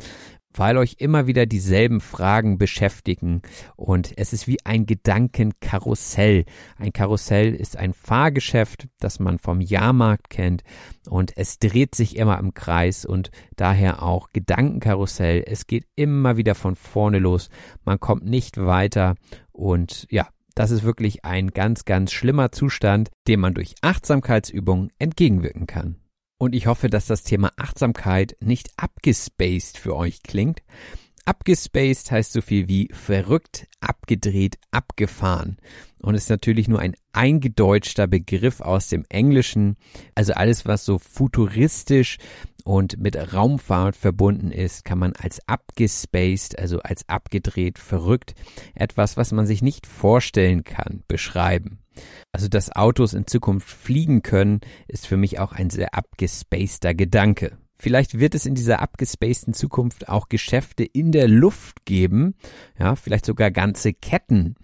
[0.53, 3.41] weil euch immer wieder dieselben Fragen beschäftigen
[3.75, 6.45] und es ist wie ein Gedankenkarussell.
[6.77, 10.63] Ein Karussell ist ein Fahrgeschäft, das man vom Jahrmarkt kennt
[11.07, 15.43] und es dreht sich immer im Kreis und daher auch Gedankenkarussell.
[15.45, 17.49] Es geht immer wieder von vorne los,
[17.85, 19.15] man kommt nicht weiter
[19.51, 25.67] und ja, das ist wirklich ein ganz, ganz schlimmer Zustand, dem man durch Achtsamkeitsübungen entgegenwirken
[25.67, 25.98] kann.
[26.39, 30.63] Und ich hoffe, dass das Thema Achtsamkeit nicht abgespaced für euch klingt.
[31.25, 35.57] Abgespaced heißt so viel wie verrückt, abgedreht, abgefahren
[35.99, 39.75] und ist natürlich nur ein eingedeutschter Begriff aus dem Englischen.
[40.15, 42.17] Also alles, was so futuristisch
[42.63, 48.33] und mit Raumfahrt verbunden ist, kann man als abgespaced, also als abgedreht, verrückt,
[48.73, 51.79] etwas, was man sich nicht vorstellen kann, beschreiben.
[52.31, 57.57] Also, dass Autos in Zukunft fliegen können, ist für mich auch ein sehr abgespaceder Gedanke.
[57.81, 62.35] Vielleicht wird es in dieser abgespaceden Zukunft auch Geschäfte in der Luft geben,
[62.77, 64.55] ja, vielleicht sogar ganze Ketten.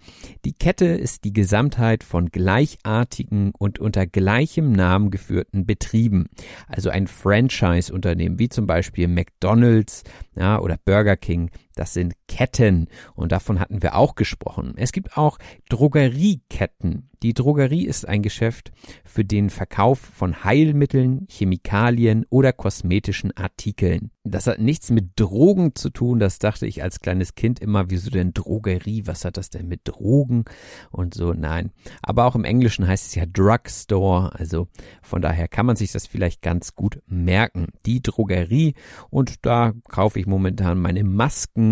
[0.44, 6.26] Die Kette ist die Gesamtheit von gleichartigen und unter gleichem Namen geführten Betrieben.
[6.68, 10.04] Also ein Franchise-Unternehmen, wie zum Beispiel McDonald's,
[10.36, 11.50] ja, oder Burger King.
[11.76, 14.72] Das sind Ketten und davon hatten wir auch gesprochen.
[14.76, 17.10] Es gibt auch Drogerieketten.
[17.22, 18.72] Die Drogerie ist ein Geschäft
[19.04, 24.10] für den Verkauf von Heilmitteln, Chemikalien oder kosmetischen Artikeln.
[24.24, 28.10] Das hat nichts mit Drogen zu tun, das dachte ich als kleines Kind immer, wieso
[28.10, 30.44] denn Drogerie, was hat das denn mit Drogen
[30.90, 31.72] und so, nein.
[32.02, 34.68] Aber auch im Englischen heißt es ja Drugstore, also
[35.02, 37.68] von daher kann man sich das vielleicht ganz gut merken.
[37.86, 38.74] Die Drogerie
[39.10, 41.65] und da kaufe ich momentan meine Masken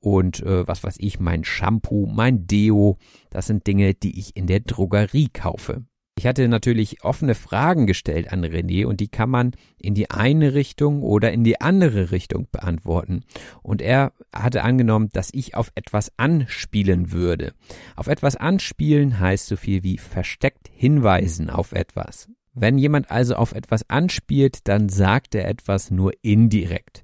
[0.00, 2.96] und äh, was weiß ich, mein Shampoo, mein Deo,
[3.30, 5.84] das sind Dinge, die ich in der Drogerie kaufe.
[6.18, 10.54] Ich hatte natürlich offene Fragen gestellt an René und die kann man in die eine
[10.54, 13.24] Richtung oder in die andere Richtung beantworten.
[13.62, 17.54] Und er hatte angenommen, dass ich auf etwas anspielen würde.
[17.96, 22.28] Auf etwas anspielen heißt so viel wie versteckt hinweisen auf etwas.
[22.54, 27.02] Wenn jemand also auf etwas anspielt, dann sagt er etwas nur indirekt.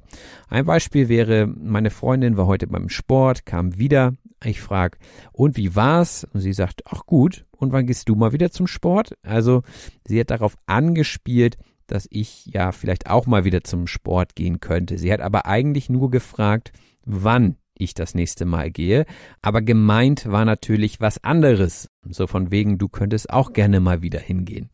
[0.49, 4.14] Ein Beispiel wäre, meine Freundin war heute beim Sport, kam wieder.
[4.44, 4.99] Ich frage,
[5.32, 6.26] und wie war's?
[6.32, 7.46] Und sie sagt, ach gut.
[7.51, 9.14] Und wann gehst du mal wieder zum Sport?
[9.22, 9.62] Also
[10.07, 14.99] sie hat darauf angespielt, dass ich ja vielleicht auch mal wieder zum Sport gehen könnte.
[14.99, 16.72] Sie hat aber eigentlich nur gefragt,
[17.05, 19.05] wann ich das nächste Mal gehe.
[19.43, 21.89] Aber gemeint war natürlich was anderes.
[22.09, 24.70] So von wegen, du könntest auch gerne mal wieder hingehen.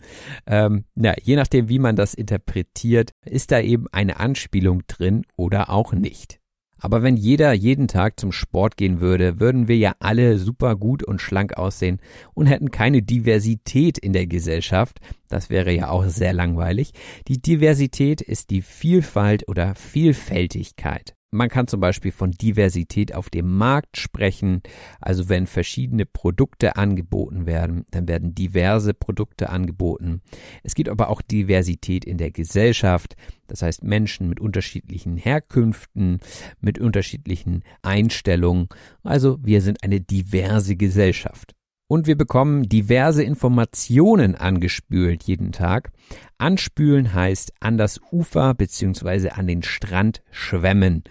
[0.46, 5.70] Ähm, ja, je nachdem, wie man das interpretiert, ist da eben eine Anspielung drin oder
[5.70, 6.40] auch nicht.
[6.84, 11.02] Aber wenn jeder jeden Tag zum Sport gehen würde, würden wir ja alle super gut
[11.02, 11.98] und schlank aussehen
[12.34, 15.00] und hätten keine Diversität in der Gesellschaft.
[15.30, 16.92] Das wäre ja auch sehr langweilig.
[17.26, 21.14] Die Diversität ist die Vielfalt oder Vielfältigkeit.
[21.34, 24.62] Man kann zum Beispiel von Diversität auf dem Markt sprechen.
[25.00, 30.22] Also wenn verschiedene Produkte angeboten werden, dann werden diverse Produkte angeboten.
[30.62, 33.16] Es gibt aber auch Diversität in der Gesellschaft.
[33.48, 36.20] Das heißt Menschen mit unterschiedlichen Herkünften,
[36.60, 38.68] mit unterschiedlichen Einstellungen.
[39.02, 41.56] Also wir sind eine diverse Gesellschaft.
[41.86, 45.90] Und wir bekommen diverse Informationen angespült jeden Tag.
[46.38, 49.30] Anspülen heißt an das Ufer bzw.
[49.30, 51.04] an den Strand schwemmen.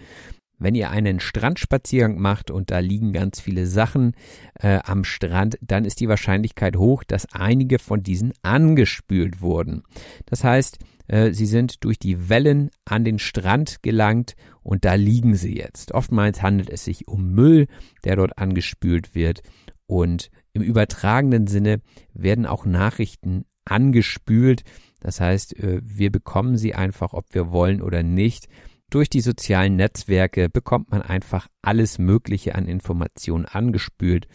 [0.57, 4.13] Wenn ihr einen Strandspaziergang macht und da liegen ganz viele Sachen
[4.55, 9.83] äh, am Strand, dann ist die Wahrscheinlichkeit hoch, dass einige von diesen angespült wurden.
[10.25, 15.35] Das heißt, äh, sie sind durch die Wellen an den Strand gelangt und da liegen
[15.35, 15.91] sie jetzt.
[15.91, 17.67] Oftmals handelt es sich um Müll,
[18.05, 19.41] der dort angespült wird
[19.85, 21.81] und im übertragenen Sinne
[22.13, 24.63] werden auch Nachrichten angespült.
[24.99, 28.47] Das heißt, äh, wir bekommen sie einfach, ob wir wollen oder nicht.
[28.89, 34.27] Durch die sozialen Netzwerke bekommt man einfach alles Mögliche an Informationen angespült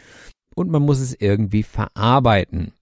[0.55, 2.73] und man muss es irgendwie verarbeiten.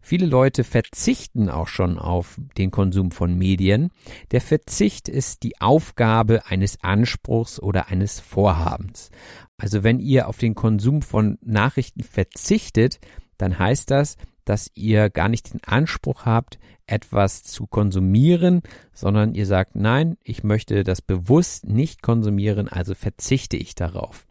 [0.00, 3.90] Viele Leute verzichten auch schon auf den Konsum von Medien.
[4.30, 9.10] Der Verzicht ist die Aufgabe eines Anspruchs oder eines Vorhabens.
[9.58, 12.98] Also wenn ihr auf den Konsum von Nachrichten verzichtet,
[13.38, 19.46] dann heißt das, dass ihr gar nicht den Anspruch habt, etwas zu konsumieren, sondern ihr
[19.46, 24.26] sagt, nein, ich möchte das bewusst nicht konsumieren, also verzichte ich darauf.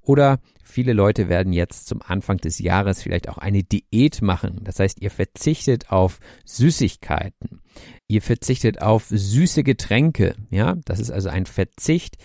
[0.00, 4.60] Oder viele Leute werden jetzt zum Anfang des Jahres vielleicht auch eine Diät machen.
[4.64, 7.60] Das heißt, ihr verzichtet auf Süßigkeiten.
[8.08, 10.34] Ihr verzichtet auf süße Getränke.
[10.50, 12.16] Ja, das ist also ein Verzicht.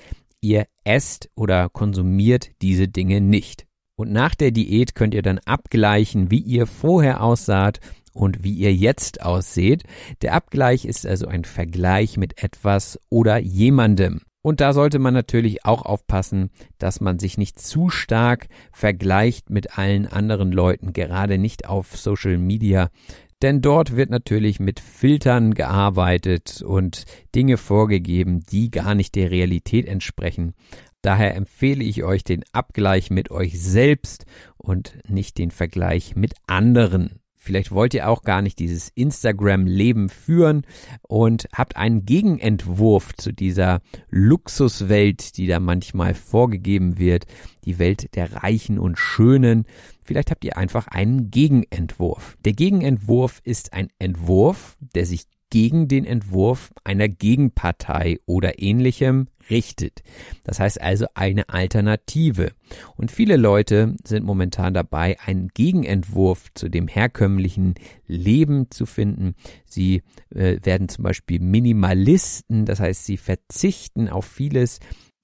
[0.46, 3.66] Ihr esst oder konsumiert diese Dinge nicht.
[3.96, 7.80] Und nach der Diät könnt ihr dann abgleichen, wie ihr vorher aussaht
[8.14, 9.86] und wie ihr jetzt ausseht.
[10.22, 14.22] Der Abgleich ist also ein Vergleich mit etwas oder jemandem.
[14.44, 19.80] Und da sollte man natürlich auch aufpassen, dass man sich nicht zu stark vergleicht mit
[19.80, 22.92] allen anderen Leuten, gerade nicht auf Social Media.
[23.42, 27.06] Denn dort wird natürlich mit Filtern gearbeitet und
[27.36, 30.54] Dinge vorgegeben, die gar nicht der Realität entsprechen.
[31.02, 34.26] Daher empfehle ich euch den Abgleich mit euch selbst
[34.58, 37.20] und nicht den Vergleich mit anderen.
[37.46, 40.66] Vielleicht wollt ihr auch gar nicht dieses Instagram-Leben führen
[41.04, 47.26] und habt einen Gegenentwurf zu dieser Luxuswelt, die da manchmal vorgegeben wird,
[47.64, 49.66] die Welt der Reichen und Schönen.
[50.04, 52.36] Vielleicht habt ihr einfach einen Gegenentwurf.
[52.44, 60.04] Der Gegenentwurf ist ein Entwurf, der sich gegen den Entwurf einer Gegenpartei oder ähnlichem richtet.
[60.44, 62.52] Das heißt also eine Alternative.
[62.96, 67.76] Und viele Leute sind momentan dabei, einen Gegenentwurf zu dem herkömmlichen
[68.08, 69.36] Leben zu finden.
[69.66, 74.80] Sie äh, werden zum Beispiel Minimalisten, das heißt, sie verzichten auf vieles,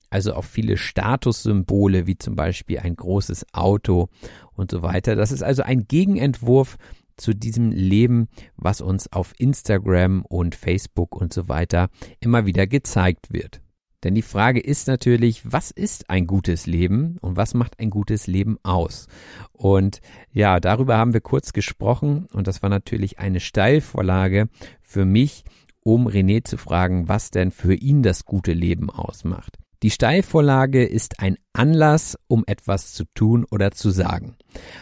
[0.09, 4.09] also auf viele Statussymbole, wie zum Beispiel ein großes Auto
[4.53, 5.15] und so weiter.
[5.15, 6.77] Das ist also ein Gegenentwurf
[7.17, 13.31] zu diesem Leben, was uns auf Instagram und Facebook und so weiter immer wieder gezeigt
[13.31, 13.61] wird.
[14.03, 18.27] Denn die Frage ist natürlich, was ist ein gutes Leben und was macht ein gutes
[18.27, 19.07] Leben aus?
[19.53, 24.49] Und ja, darüber haben wir kurz gesprochen und das war natürlich eine Steilvorlage
[24.81, 25.43] für mich,
[25.83, 29.60] um René zu fragen, was denn für ihn das gute Leben ausmacht.
[29.83, 34.35] Die Steilvorlage ist ein Anlass, um etwas zu tun oder zu sagen.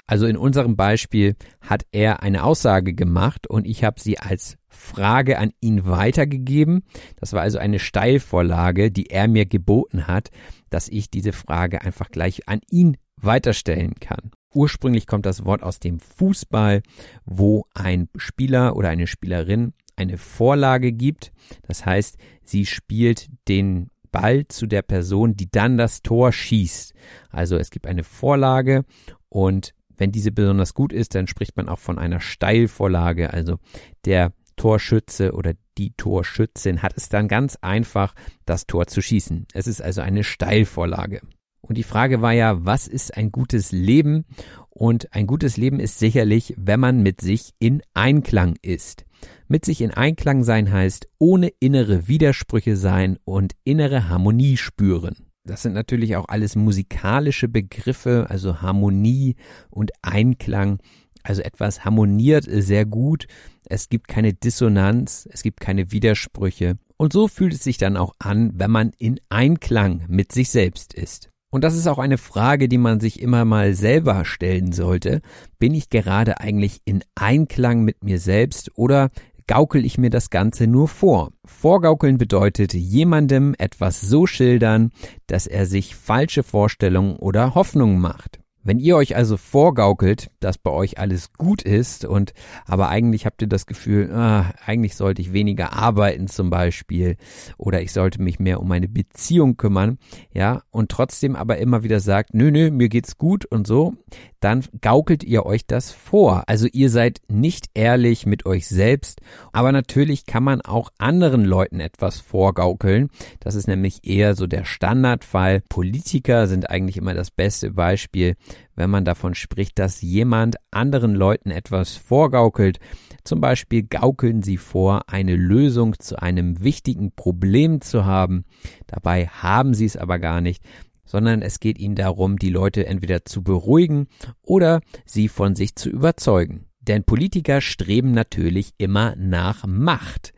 [0.05, 5.39] Also in unserem Beispiel hat er eine Aussage gemacht und ich habe sie als Frage
[5.39, 6.83] an ihn weitergegeben.
[7.15, 10.31] Das war also eine Steilvorlage, die er mir geboten hat,
[10.69, 14.31] dass ich diese Frage einfach gleich an ihn weiterstellen kann.
[14.53, 16.81] Ursprünglich kommt das Wort aus dem Fußball,
[17.23, 21.31] wo ein Spieler oder eine Spielerin eine Vorlage gibt.
[21.67, 26.93] Das heißt, sie spielt den Ball zu der Person, die dann das Tor schießt.
[27.29, 28.85] Also es gibt eine Vorlage
[29.29, 33.33] und wenn diese besonders gut ist, dann spricht man auch von einer Steilvorlage.
[33.33, 33.57] Also
[34.05, 38.13] der Torschütze oder die Torschützin hat es dann ganz einfach,
[38.45, 39.47] das Tor zu schießen.
[39.53, 41.21] Es ist also eine Steilvorlage.
[41.61, 44.25] Und die Frage war ja, was ist ein gutes Leben?
[44.69, 49.05] Und ein gutes Leben ist sicherlich, wenn man mit sich in Einklang ist.
[49.47, 55.27] Mit sich in Einklang sein heißt, ohne innere Widersprüche sein und innere Harmonie spüren.
[55.45, 59.35] Das sind natürlich auch alles musikalische Begriffe, also Harmonie
[59.69, 60.79] und Einklang.
[61.23, 63.27] Also etwas harmoniert sehr gut,
[63.65, 66.77] es gibt keine Dissonanz, es gibt keine Widersprüche.
[66.97, 70.93] Und so fühlt es sich dann auch an, wenn man in Einklang mit sich selbst
[70.93, 71.29] ist.
[71.51, 75.21] Und das ist auch eine Frage, die man sich immer mal selber stellen sollte.
[75.57, 79.09] Bin ich gerade eigentlich in Einklang mit mir selbst oder
[79.47, 81.31] gaukel ich mir das Ganze nur vor?
[81.45, 84.91] Vorgaukeln bedeutet jemandem etwas so schildern,
[85.25, 88.38] dass er sich falsche Vorstellungen oder Hoffnungen macht.
[88.61, 92.33] Wenn ihr euch also vorgaukelt, dass bei euch alles gut ist und
[92.65, 97.15] aber eigentlich habt ihr das Gefühl, ah, eigentlich sollte ich weniger arbeiten zum Beispiel
[97.57, 99.97] oder ich sollte mich mehr um meine Beziehung kümmern,
[100.33, 103.93] ja, und trotzdem aber immer wieder sagt, nö, nö, mir geht's gut und so,
[104.39, 106.43] dann gaukelt ihr euch das vor.
[106.47, 109.21] Also ihr seid nicht ehrlich mit euch selbst,
[109.51, 113.09] aber natürlich kann man auch anderen Leuten etwas vorgaukeln.
[113.39, 115.61] Das ist nämlich eher so der Standardfall.
[115.67, 118.35] Politiker sind eigentlich immer das beste Beispiel,
[118.75, 122.79] wenn man davon spricht, dass jemand anderen Leuten etwas vorgaukelt.
[123.25, 128.45] Zum Beispiel gaukeln sie vor, eine Lösung zu einem wichtigen Problem zu haben.
[128.87, 130.63] Dabei haben sie es aber gar nicht
[131.09, 134.07] sondern es geht ihnen darum, die Leute entweder zu beruhigen
[134.43, 136.67] oder sie von sich zu überzeugen.
[136.81, 140.33] Denn Politiker streben natürlich immer nach Macht.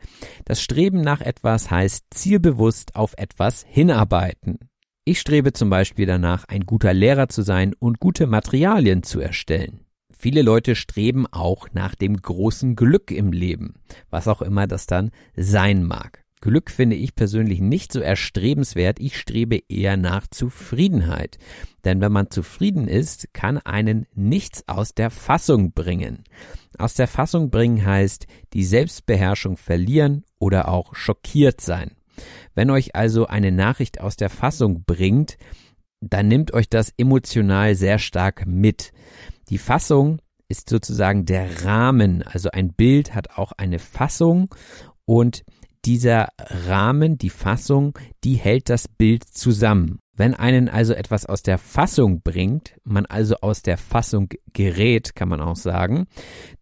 [0.46, 4.58] Das Streben nach etwas heißt zielbewusst auf etwas hinarbeiten.
[5.04, 9.80] Ich strebe zum Beispiel danach, ein guter Lehrer zu sein und gute Materialien zu erstellen.
[10.16, 13.74] Viele Leute streben auch nach dem großen Glück im Leben,
[14.08, 16.21] was auch immer das dann sein mag.
[16.42, 18.98] Glück finde ich persönlich nicht so erstrebenswert.
[18.98, 21.38] Ich strebe eher nach Zufriedenheit.
[21.84, 26.24] Denn wenn man zufrieden ist, kann einen nichts aus der Fassung bringen.
[26.78, 31.92] Aus der Fassung bringen heißt die Selbstbeherrschung verlieren oder auch schockiert sein.
[32.56, 35.38] Wenn euch also eine Nachricht aus der Fassung bringt,
[36.00, 38.92] dann nimmt euch das emotional sehr stark mit.
[39.48, 40.18] Die Fassung
[40.48, 44.52] ist sozusagen der Rahmen, also ein Bild hat auch eine Fassung
[45.04, 45.44] und
[45.84, 49.98] dieser Rahmen, die Fassung, die hält das Bild zusammen.
[50.14, 55.28] Wenn einen also etwas aus der Fassung bringt, man also aus der Fassung gerät, kann
[55.28, 56.06] man auch sagen,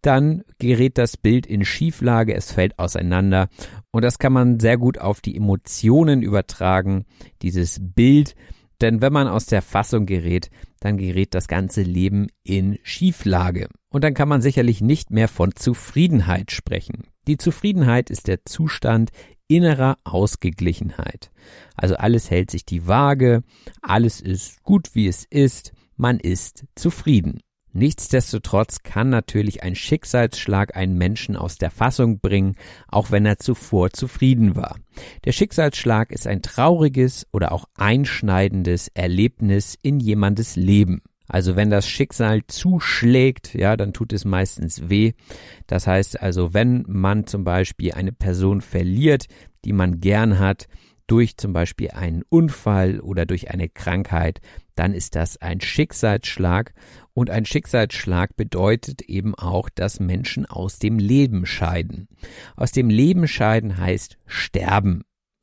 [0.02, 3.48] dann gerät das Bild in Schieflage, es fällt auseinander
[3.90, 7.06] und das kann man sehr gut auf die Emotionen übertragen,
[7.42, 8.36] dieses Bild,
[8.80, 13.68] denn wenn man aus der Fassung gerät, dann gerät das ganze Leben in Schieflage.
[13.90, 17.02] Und dann kann man sicherlich nicht mehr von Zufriedenheit sprechen.
[17.26, 19.10] Die Zufriedenheit ist der Zustand
[19.48, 21.30] innerer Ausgeglichenheit.
[21.74, 23.42] Also alles hält sich die Waage,
[23.82, 27.40] alles ist gut wie es ist, man ist zufrieden.
[27.72, 32.56] Nichtsdestotrotz kann natürlich ein Schicksalsschlag einen Menschen aus der Fassung bringen,
[32.88, 34.76] auch wenn er zuvor zufrieden war.
[35.24, 41.02] Der Schicksalsschlag ist ein trauriges oder auch einschneidendes Erlebnis in jemandes Leben.
[41.30, 45.12] Also wenn das Schicksal zuschlägt, ja, dann tut es meistens weh.
[45.68, 49.26] Das heißt also, wenn man zum Beispiel eine Person verliert,
[49.64, 50.66] die man gern hat,
[51.06, 54.40] durch zum Beispiel einen Unfall oder durch eine Krankheit,
[54.74, 56.72] dann ist das ein Schicksalsschlag.
[57.14, 62.08] Und ein Schicksalsschlag bedeutet eben auch, dass Menschen aus dem Leben scheiden.
[62.56, 65.02] Aus dem Leben scheiden heißt sterben.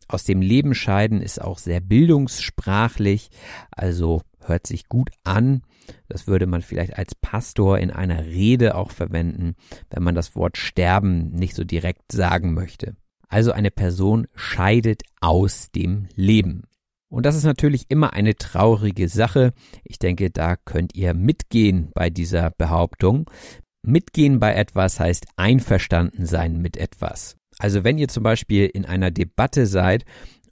[0.09, 3.29] Aus dem Leben scheiden ist auch sehr bildungssprachlich,
[3.71, 5.61] also hört sich gut an.
[6.07, 9.55] Das würde man vielleicht als Pastor in einer Rede auch verwenden,
[9.89, 12.95] wenn man das Wort sterben nicht so direkt sagen möchte.
[13.27, 16.63] Also eine Person scheidet aus dem Leben.
[17.09, 19.53] Und das ist natürlich immer eine traurige Sache.
[19.83, 23.29] Ich denke, da könnt ihr mitgehen bei dieser Behauptung.
[23.81, 27.37] Mitgehen bei etwas heißt einverstanden sein mit etwas.
[27.59, 30.03] Also wenn ihr zum Beispiel in einer Debatte seid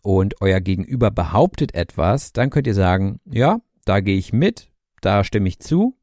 [0.02, 4.70] und euer Gegenüber behauptet etwas, dann könnt ihr sagen, ja, da gehe ich mit,
[5.02, 5.98] da stimme ich zu,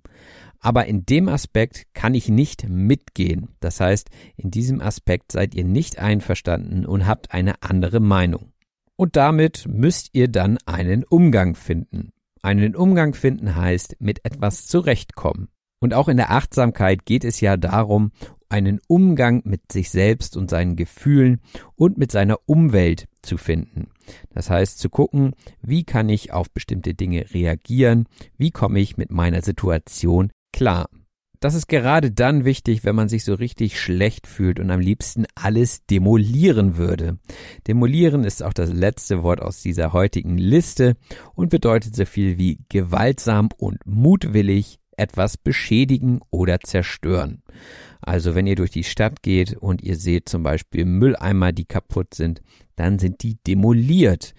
[0.60, 3.48] aber in dem Aspekt kann ich nicht mitgehen.
[3.60, 8.52] Das heißt, in diesem Aspekt seid ihr nicht einverstanden und habt eine andere Meinung.
[8.96, 12.12] Und damit müsst ihr dann einen Umgang finden.
[12.42, 15.48] Einen Umgang finden heißt mit etwas zurechtkommen.
[15.80, 18.12] Und auch in der Achtsamkeit geht es ja darum,
[18.48, 21.40] einen Umgang mit sich selbst und seinen Gefühlen
[21.74, 23.91] und mit seiner Umwelt zu finden.
[24.30, 28.06] Das heißt zu gucken, wie kann ich auf bestimmte Dinge reagieren,
[28.36, 30.88] wie komme ich mit meiner Situation klar.
[31.42, 35.26] Das ist gerade dann wichtig, wenn man sich so richtig schlecht fühlt und am liebsten
[35.34, 37.18] alles demolieren würde.
[37.66, 40.94] Demolieren ist auch das letzte Wort aus dieser heutigen Liste
[41.34, 47.42] und bedeutet so viel wie gewaltsam und mutwillig etwas beschädigen oder zerstören.
[48.00, 52.14] Also wenn ihr durch die Stadt geht und ihr seht zum Beispiel Mülleimer, die kaputt
[52.14, 52.42] sind,
[52.76, 54.34] dann sind die demoliert.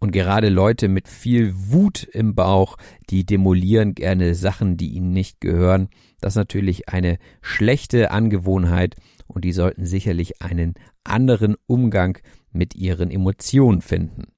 [0.00, 2.76] Und gerade Leute mit viel Wut im Bauch,
[3.10, 5.88] die demolieren gerne Sachen, die ihnen nicht gehören.
[6.20, 8.94] Das ist natürlich eine schlechte Angewohnheit
[9.26, 12.18] und die sollten sicherlich einen anderen Umgang
[12.52, 14.28] mit ihren Emotionen finden.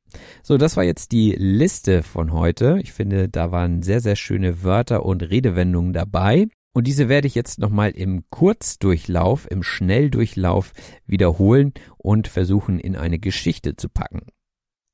[0.43, 2.79] So, das war jetzt die Liste von heute.
[2.83, 6.49] Ich finde, da waren sehr, sehr schöne Wörter und Redewendungen dabei.
[6.73, 10.73] Und diese werde ich jetzt nochmal im Kurzdurchlauf, im Schnelldurchlauf
[11.07, 14.27] wiederholen und versuchen in eine Geschichte zu packen.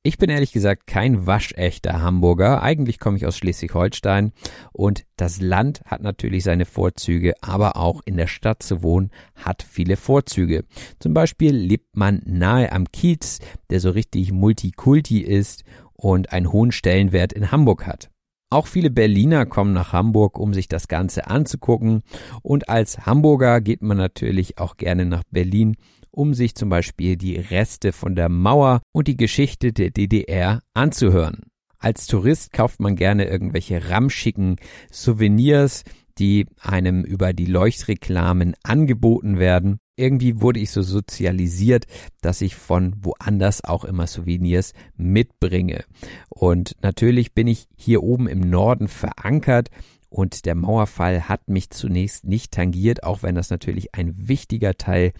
[0.07, 2.63] Ich bin ehrlich gesagt kein waschechter Hamburger.
[2.63, 4.31] Eigentlich komme ich aus Schleswig-Holstein
[4.71, 9.63] und das Land hat natürlich seine Vorzüge, aber auch in der Stadt zu wohnen hat
[9.69, 10.63] viele Vorzüge.
[10.99, 13.39] Zum Beispiel lebt man nahe am Kiez,
[13.69, 18.09] der so richtig Multikulti ist und einen hohen Stellenwert in Hamburg hat.
[18.49, 22.03] Auch viele Berliner kommen nach Hamburg, um sich das Ganze anzugucken.
[22.41, 25.75] Und als Hamburger geht man natürlich auch gerne nach Berlin,
[26.17, 31.43] um sich zum Beispiel die Reste von der Mauer und die Geschichte der DDR anzuhören.
[31.77, 34.55] Als Tourist kauft man gerne irgendwelche ramschicken
[34.91, 35.83] Souvenirs,
[36.17, 39.77] die einem über die Leuchtreklamen angeboten werden.
[39.95, 41.85] Irgendwie wurde ich so sozialisiert,
[42.21, 45.85] dass ich von woanders auch immer Souvenirs mitbringe.
[46.29, 49.69] Und natürlich bin ich hier oben im Norden verankert
[50.09, 55.13] und der Mauerfall hat mich zunächst nicht tangiert, auch wenn das natürlich ein wichtiger Teil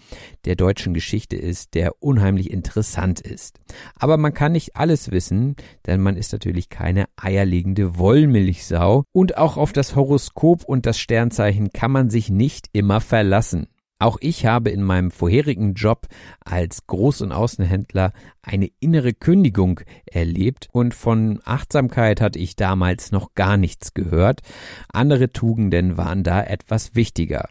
[0.44, 3.60] der deutschen Geschichte ist, der unheimlich interessant ist.
[3.96, 5.56] Aber man kann nicht alles wissen,
[5.86, 11.70] denn man ist natürlich keine eierlegende Wollmilchsau und auch auf das Horoskop und das Sternzeichen
[11.72, 13.68] kann man sich nicht immer verlassen.
[14.00, 16.06] Auch ich habe in meinem vorherigen Job
[16.40, 18.12] als Groß- und Außenhändler
[18.42, 24.42] eine innere Kündigung erlebt und von Achtsamkeit hatte ich damals noch gar nichts gehört.
[24.92, 27.48] Andere Tugenden waren da etwas wichtiger.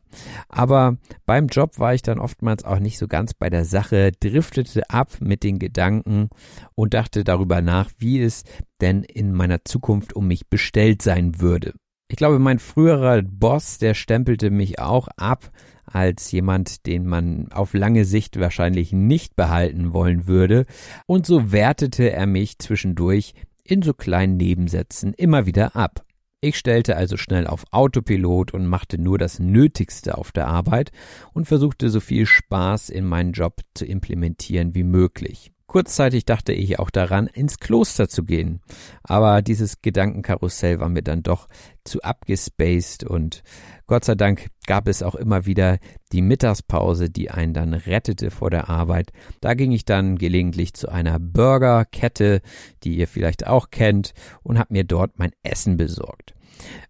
[0.47, 0.95] Aber
[1.25, 5.17] beim Job war ich dann oftmals auch nicht so ganz bei der Sache, driftete ab
[5.19, 6.29] mit den Gedanken
[6.75, 8.43] und dachte darüber nach, wie es
[8.79, 11.73] denn in meiner Zukunft um mich bestellt sein würde.
[12.09, 15.51] Ich glaube, mein früherer Boss, der stempelte mich auch ab
[15.85, 20.65] als jemand, den man auf lange Sicht wahrscheinlich nicht behalten wollen würde,
[21.05, 26.03] und so wertete er mich zwischendurch in so kleinen Nebensätzen immer wieder ab.
[26.39, 30.91] Ich stellte also schnell auf Autopilot und machte nur das Nötigste auf der Arbeit
[31.33, 35.51] und versuchte so viel Spaß in meinen Job zu implementieren wie möglich.
[35.67, 38.61] Kurzzeitig dachte ich auch daran, ins Kloster zu gehen.
[39.03, 41.47] Aber dieses Gedankenkarussell war mir dann doch
[41.83, 43.43] zu abgespaced und
[43.85, 45.77] Gott sei Dank gab es auch immer wieder
[46.13, 49.11] die Mittagspause, die einen dann rettete vor der Arbeit.
[49.41, 52.41] Da ging ich dann gelegentlich zu einer Burgerkette,
[52.83, 54.13] die ihr vielleicht auch kennt,
[54.43, 56.33] und habe mir dort mein Essen besorgt.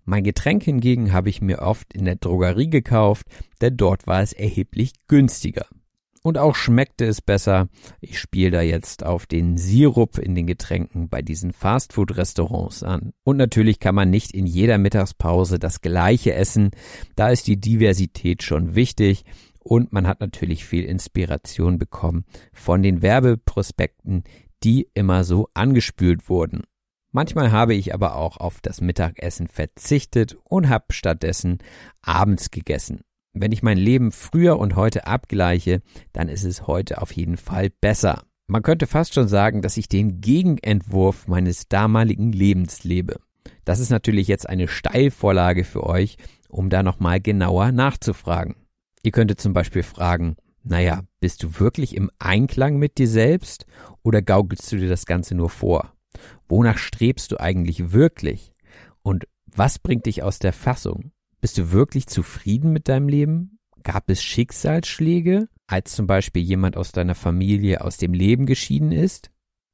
[0.05, 3.27] Mein Getränk hingegen habe ich mir oft in der Drogerie gekauft,
[3.61, 5.65] denn dort war es erheblich günstiger.
[6.27, 7.69] Und auch schmeckte es besser.
[8.01, 13.13] Ich spiele da jetzt auf den Sirup in den Getränken bei diesen Fastfood-Restaurants an.
[13.23, 16.71] Und natürlich kann man nicht in jeder Mittagspause das gleiche essen.
[17.15, 19.23] Da ist die Diversität schon wichtig.
[19.63, 24.25] Und man hat natürlich viel Inspiration bekommen von den Werbeprospekten,
[24.65, 26.63] die immer so angespült wurden.
[27.13, 31.59] Manchmal habe ich aber auch auf das Mittagessen verzichtet und habe stattdessen
[32.01, 33.05] abends gegessen.
[33.41, 35.81] Wenn ich mein Leben früher und heute abgleiche,
[36.13, 38.23] dann ist es heute auf jeden Fall besser.
[38.47, 43.19] Man könnte fast schon sagen, dass ich den Gegenentwurf meines damaligen Lebens lebe.
[43.65, 46.17] Das ist natürlich jetzt eine Steilvorlage für euch,
[46.49, 48.55] um da nochmal genauer nachzufragen.
[49.03, 53.65] Ihr könntet zum Beispiel fragen, naja, bist du wirklich im Einklang mit dir selbst
[54.03, 55.93] oder gaukelst du dir das Ganze nur vor?
[56.47, 58.53] Wonach strebst du eigentlich wirklich?
[59.01, 61.11] Und was bringt dich aus der Fassung?
[61.39, 63.59] Bist du wirklich zufrieden mit deinem Leben?
[63.83, 69.29] Gab es Schicksalsschläge, als zum Beispiel jemand aus deiner Familie aus dem Leben geschieden ist?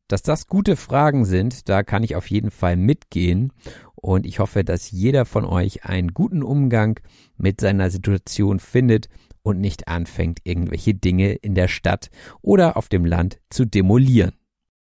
[0.10, 3.53] Dass das gute Fragen sind, da kann ich auf jeden Fall mitgehen
[3.95, 6.99] und ich hoffe, dass jeder von euch einen guten Umgang
[7.38, 9.07] mit seiner Situation findet
[9.41, 12.10] und nicht anfängt, irgendwelche Dinge in der Stadt
[12.41, 14.34] oder auf dem Land zu demolieren.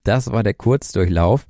[0.07, 1.47] Das war der Kurzdurchlauf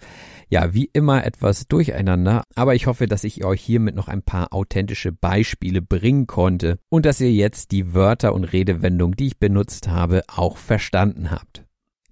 [0.48, 4.52] ja, wie immer etwas durcheinander, aber ich hoffe, dass ich euch hiermit noch ein paar
[4.52, 9.88] authentische Beispiele bringen konnte und dass ihr jetzt die Wörter und Redewendungen, die ich benutzt
[9.88, 11.65] habe, auch verstanden habt.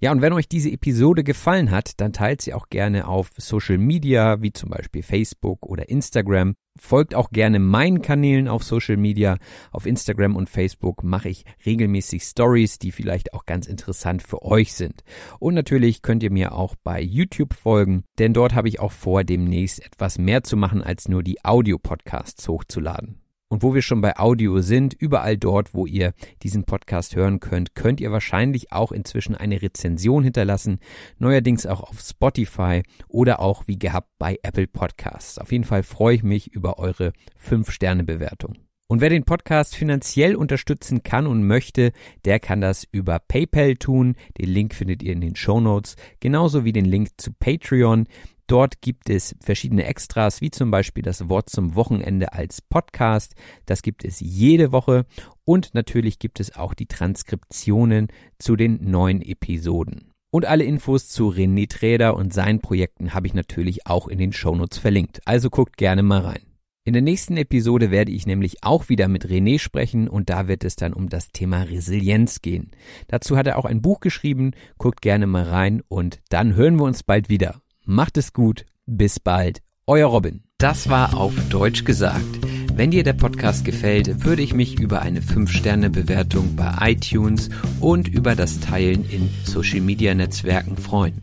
[0.05, 3.79] Ja, und wenn euch diese Episode gefallen hat, dann teilt sie auch gerne auf Social
[3.79, 6.57] Media, wie zum Beispiel Facebook oder Instagram.
[6.79, 9.39] Folgt auch gerne meinen Kanälen auf Social Media.
[9.71, 14.75] Auf Instagram und Facebook mache ich regelmäßig Stories, die vielleicht auch ganz interessant für euch
[14.75, 15.05] sind.
[15.39, 19.25] Und natürlich könnt ihr mir auch bei YouTube folgen, denn dort habe ich auch vor,
[19.25, 23.24] demnächst etwas mehr zu machen, als nur die Audio-Podcasts hochzuladen.
[23.49, 26.13] Und wo wir schon bei Audio sind, überall dort, wo ihr
[26.43, 30.79] diesen Podcast hören könnt, könnt ihr wahrscheinlich auch inzwischen eine Rezension hinterlassen.
[31.19, 35.39] Neuerdings auch auf Spotify oder auch wie gehabt bei Apple Podcasts.
[35.39, 37.13] Auf jeden Fall freue ich mich über eure
[37.49, 38.57] 5-Sterne-Bewertung.
[38.87, 41.93] Und wer den Podcast finanziell unterstützen kann und möchte,
[42.27, 44.15] der kann das über PayPal tun.
[44.39, 48.07] Den Link findet ihr in den Show Notes, genauso wie den Link zu Patreon.
[48.47, 53.35] Dort gibt es verschiedene Extras, wie zum Beispiel das Wort zum Wochenende als Podcast.
[53.65, 55.07] Das gibt es jede Woche.
[55.45, 58.09] Und natürlich gibt es auch die Transkriptionen
[58.39, 60.11] zu den neuen Episoden.
[60.31, 64.33] Und alle Infos zu René Träder und seinen Projekten habe ich natürlich auch in den
[64.33, 65.21] Shownotes verlinkt.
[65.25, 66.43] Also guckt gerne mal rein.
[66.87, 70.65] In der nächsten Episode werde ich nämlich auch wieder mit René sprechen und da wird
[70.65, 72.73] es dann um das Thema Resilienz gehen.
[73.09, 76.85] Dazu hat er auch ein Buch geschrieben, guckt gerne mal rein und dann hören wir
[76.85, 77.63] uns bald wieder.
[77.87, 80.43] Macht es gut, bis bald, euer Robin.
[80.57, 82.25] Das war auf Deutsch gesagt.
[82.73, 87.51] Wenn dir der Podcast gefällt, würde ich mich über eine 5-Sterne-Bewertung bei iTunes
[87.81, 91.21] und über das Teilen in Social-Media-Netzwerken freuen.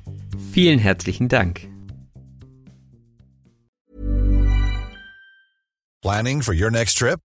[0.52, 1.68] Vielen herzlichen Dank.
[6.04, 7.20] Planning for your next trip?